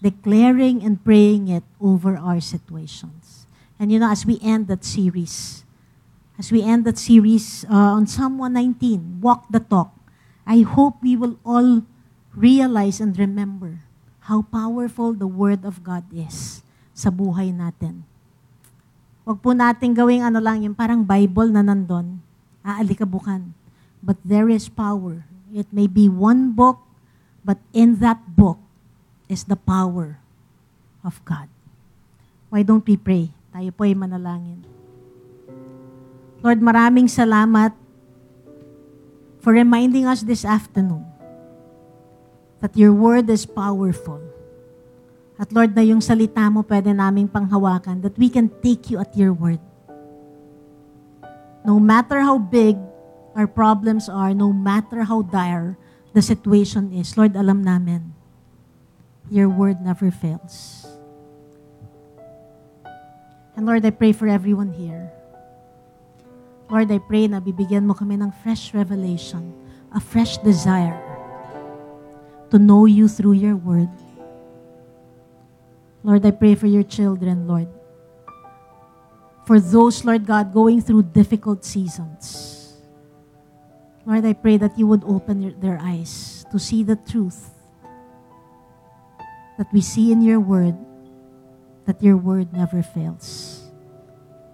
declaring 0.07 0.79
and 0.79 1.03
praying 1.03 1.51
it 1.51 1.67
over 1.83 2.15
our 2.15 2.39
situations. 2.39 3.43
And 3.75 3.91
you 3.91 3.99
know, 3.99 4.07
as 4.07 4.23
we 4.23 4.39
end 4.39 4.71
that 4.71 4.87
series, 4.87 5.67
as 6.39 6.47
we 6.47 6.63
end 6.63 6.87
that 6.87 6.95
series 6.95 7.67
uh, 7.67 7.99
on 7.99 8.07
Psalm 8.07 8.39
119, 8.39 9.19
Walk 9.19 9.51
the 9.51 9.59
Talk, 9.59 9.91
I 10.47 10.63
hope 10.63 11.03
we 11.03 11.19
will 11.19 11.35
all 11.43 11.83
realize 12.31 13.03
and 13.03 13.11
remember 13.19 13.83
how 14.31 14.47
powerful 14.47 15.11
the 15.11 15.27
Word 15.27 15.67
of 15.67 15.83
God 15.83 16.07
is 16.15 16.63
sa 16.95 17.11
buhay 17.11 17.51
natin. 17.51 18.07
Huwag 19.27 19.43
po 19.43 19.51
natin 19.51 19.91
gawing 19.91 20.23
ano 20.23 20.39
lang, 20.39 20.63
yung 20.63 20.71
parang 20.77 21.03
Bible 21.03 21.51
na 21.51 21.59
nandun, 21.59 22.23
aalikabukan. 22.63 23.51
But 23.99 24.15
there 24.23 24.47
is 24.47 24.71
power. 24.71 25.27
It 25.51 25.67
may 25.75 25.91
be 25.91 26.07
one 26.07 26.55
book, 26.55 26.79
but 27.43 27.59
in 27.75 27.99
that 27.99 28.23
book, 28.39 28.61
is 29.27 29.43
the 29.43 29.59
power 29.59 30.19
of 31.03 31.19
God. 31.23 31.51
Why 32.47 32.63
don't 32.63 32.83
we 32.83 32.95
pray? 32.95 33.31
Tayo 33.51 33.71
po 33.75 33.83
ay 33.83 33.95
manalangin. 33.95 34.63
Lord, 36.39 36.63
maraming 36.63 37.11
salamat 37.11 37.75
for 39.43 39.51
reminding 39.51 40.07
us 40.07 40.23
this 40.23 40.47
afternoon 40.47 41.03
that 42.63 42.73
your 42.73 42.95
word 42.95 43.29
is 43.29 43.45
powerful. 43.45 44.19
At 45.37 45.53
Lord, 45.53 45.77
na 45.77 45.85
yung 45.85 46.01
salita 46.01 46.49
mo 46.49 46.65
pwede 46.65 46.89
naming 46.89 47.29
panghawakan, 47.29 48.01
that 48.01 48.17
we 48.17 48.25
can 48.25 48.49
take 48.65 48.89
you 48.89 48.97
at 48.97 49.13
your 49.13 49.37
word. 49.37 49.61
No 51.61 51.77
matter 51.77 52.25
how 52.25 52.41
big 52.41 52.73
our 53.37 53.45
problems 53.45 54.09
are, 54.09 54.33
no 54.33 54.49
matter 54.49 55.05
how 55.05 55.21
dire 55.21 55.77
the 56.17 56.25
situation 56.25 56.89
is, 56.89 57.13
Lord, 57.13 57.37
alam 57.37 57.61
namin, 57.61 58.16
Your 59.29 59.49
word 59.49 59.81
never 59.83 60.11
fails. 60.11 60.87
And 63.57 63.65
Lord, 63.65 63.83
I 63.85 63.89
pray 63.89 64.13
for 64.13 64.27
everyone 64.27 64.71
here. 64.71 65.11
Lord, 66.69 66.91
I 66.91 66.99
pray 66.99 67.27
na 67.27 67.39
bibigyan 67.39 67.83
mo 67.83 67.95
kami 67.95 68.15
ng 68.15 68.31
fresh 68.43 68.71
revelation, 68.71 69.51
a 69.91 69.99
fresh 69.99 70.37
desire 70.39 70.95
to 72.51 72.59
know 72.59 72.85
you 72.85 73.07
through 73.07 73.35
your 73.35 73.55
word. 73.55 73.91
Lord, 76.03 76.23
I 76.23 76.31
pray 76.31 76.55
for 76.55 76.67
your 76.67 76.83
children, 76.83 77.47
Lord. 77.47 77.67
For 79.43 79.59
those, 79.59 80.05
Lord 80.05 80.27
God, 80.27 80.53
going 80.53 80.79
through 80.79 81.11
difficult 81.11 81.65
seasons. 81.65 82.77
Lord, 84.05 84.23
I 84.23 84.31
pray 84.31 84.55
that 84.55 84.77
you 84.79 84.87
would 84.87 85.03
open 85.03 85.59
their 85.59 85.79
eyes 85.81 86.45
to 86.51 86.59
see 86.59 86.83
the 86.83 86.95
truth 86.95 87.56
that 89.57 89.67
we 89.73 89.81
see 89.81 90.13
in 90.13 90.21
your 90.21 90.39
word, 90.39 90.77
that 91.85 92.01
your 92.01 92.15
word 92.15 92.53
never 92.53 92.81
fails. 92.81 93.61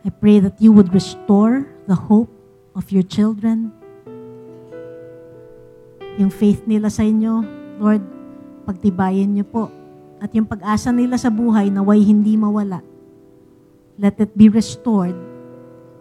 I 0.03 0.09
pray 0.09 0.39
that 0.39 0.59
you 0.59 0.71
would 0.71 0.91
restore 0.91 1.67
the 1.87 1.95
hope 1.95 2.31
of 2.75 2.91
your 2.91 3.03
children. 3.03 3.71
Yung 6.19 6.31
faith 6.31 6.63
nila 6.67 6.91
sa 6.91 7.03
inyo, 7.03 7.43
Lord, 7.79 8.03
pagtibayin 8.67 9.35
niyo 9.35 9.45
po. 9.47 9.63
At 10.23 10.31
yung 10.31 10.47
pag-asa 10.47 10.91
nila 10.91 11.19
sa 11.19 11.27
buhay 11.27 11.67
naway 11.67 11.99
hindi 11.99 12.35
mawala. 12.39 12.83
Let 13.99 14.19
it 14.19 14.35
be 14.35 14.47
restored 14.47 15.15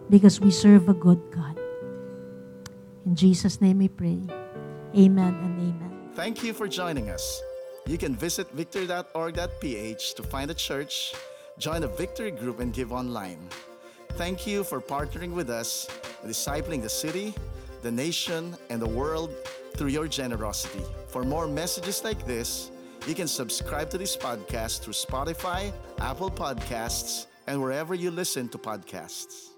because 0.07 0.39
we 0.39 0.51
serve 0.51 0.87
a 0.87 0.95
good 0.95 1.19
God. 1.31 1.59
In 3.03 3.15
Jesus' 3.15 3.59
name 3.59 3.83
we 3.83 3.91
pray. 3.91 4.19
Amen 4.95 5.33
and 5.43 5.55
amen. 5.59 5.91
Thank 6.15 6.43
you 6.43 6.53
for 6.53 6.67
joining 6.67 7.09
us. 7.09 7.23
You 7.85 7.97
can 7.97 8.15
visit 8.15 8.49
victory.org.ph 8.51 10.13
to 10.13 10.23
find 10.23 10.49
a 10.49 10.53
church, 10.53 11.13
join 11.57 11.83
a 11.83 11.87
victory 11.87 12.31
group, 12.31 12.59
and 12.59 12.73
give 12.73 12.91
online. 12.93 13.49
Thank 14.13 14.47
you 14.47 14.63
for 14.63 14.79
partnering 14.79 15.33
with 15.33 15.49
us, 15.49 15.87
discipling 16.25 16.81
the 16.81 16.89
city, 16.89 17.33
the 17.81 17.91
nation, 17.91 18.55
and 18.69 18.81
the 18.81 18.87
world 18.87 19.31
through 19.75 19.89
your 19.89 20.07
generosity. 20.07 20.83
For 21.07 21.23
more 21.23 21.47
messages 21.47 22.03
like 22.03 22.25
this, 22.25 22.71
you 23.07 23.15
can 23.15 23.27
subscribe 23.27 23.89
to 23.89 23.97
this 23.97 24.15
podcast 24.15 24.81
through 24.81 24.93
Spotify, 24.93 25.73
Apple 25.99 26.31
Podcasts, 26.31 27.25
and 27.47 27.61
wherever 27.61 27.93
you 27.93 28.11
listen 28.11 28.47
to 28.49 28.57
podcasts. 28.57 29.52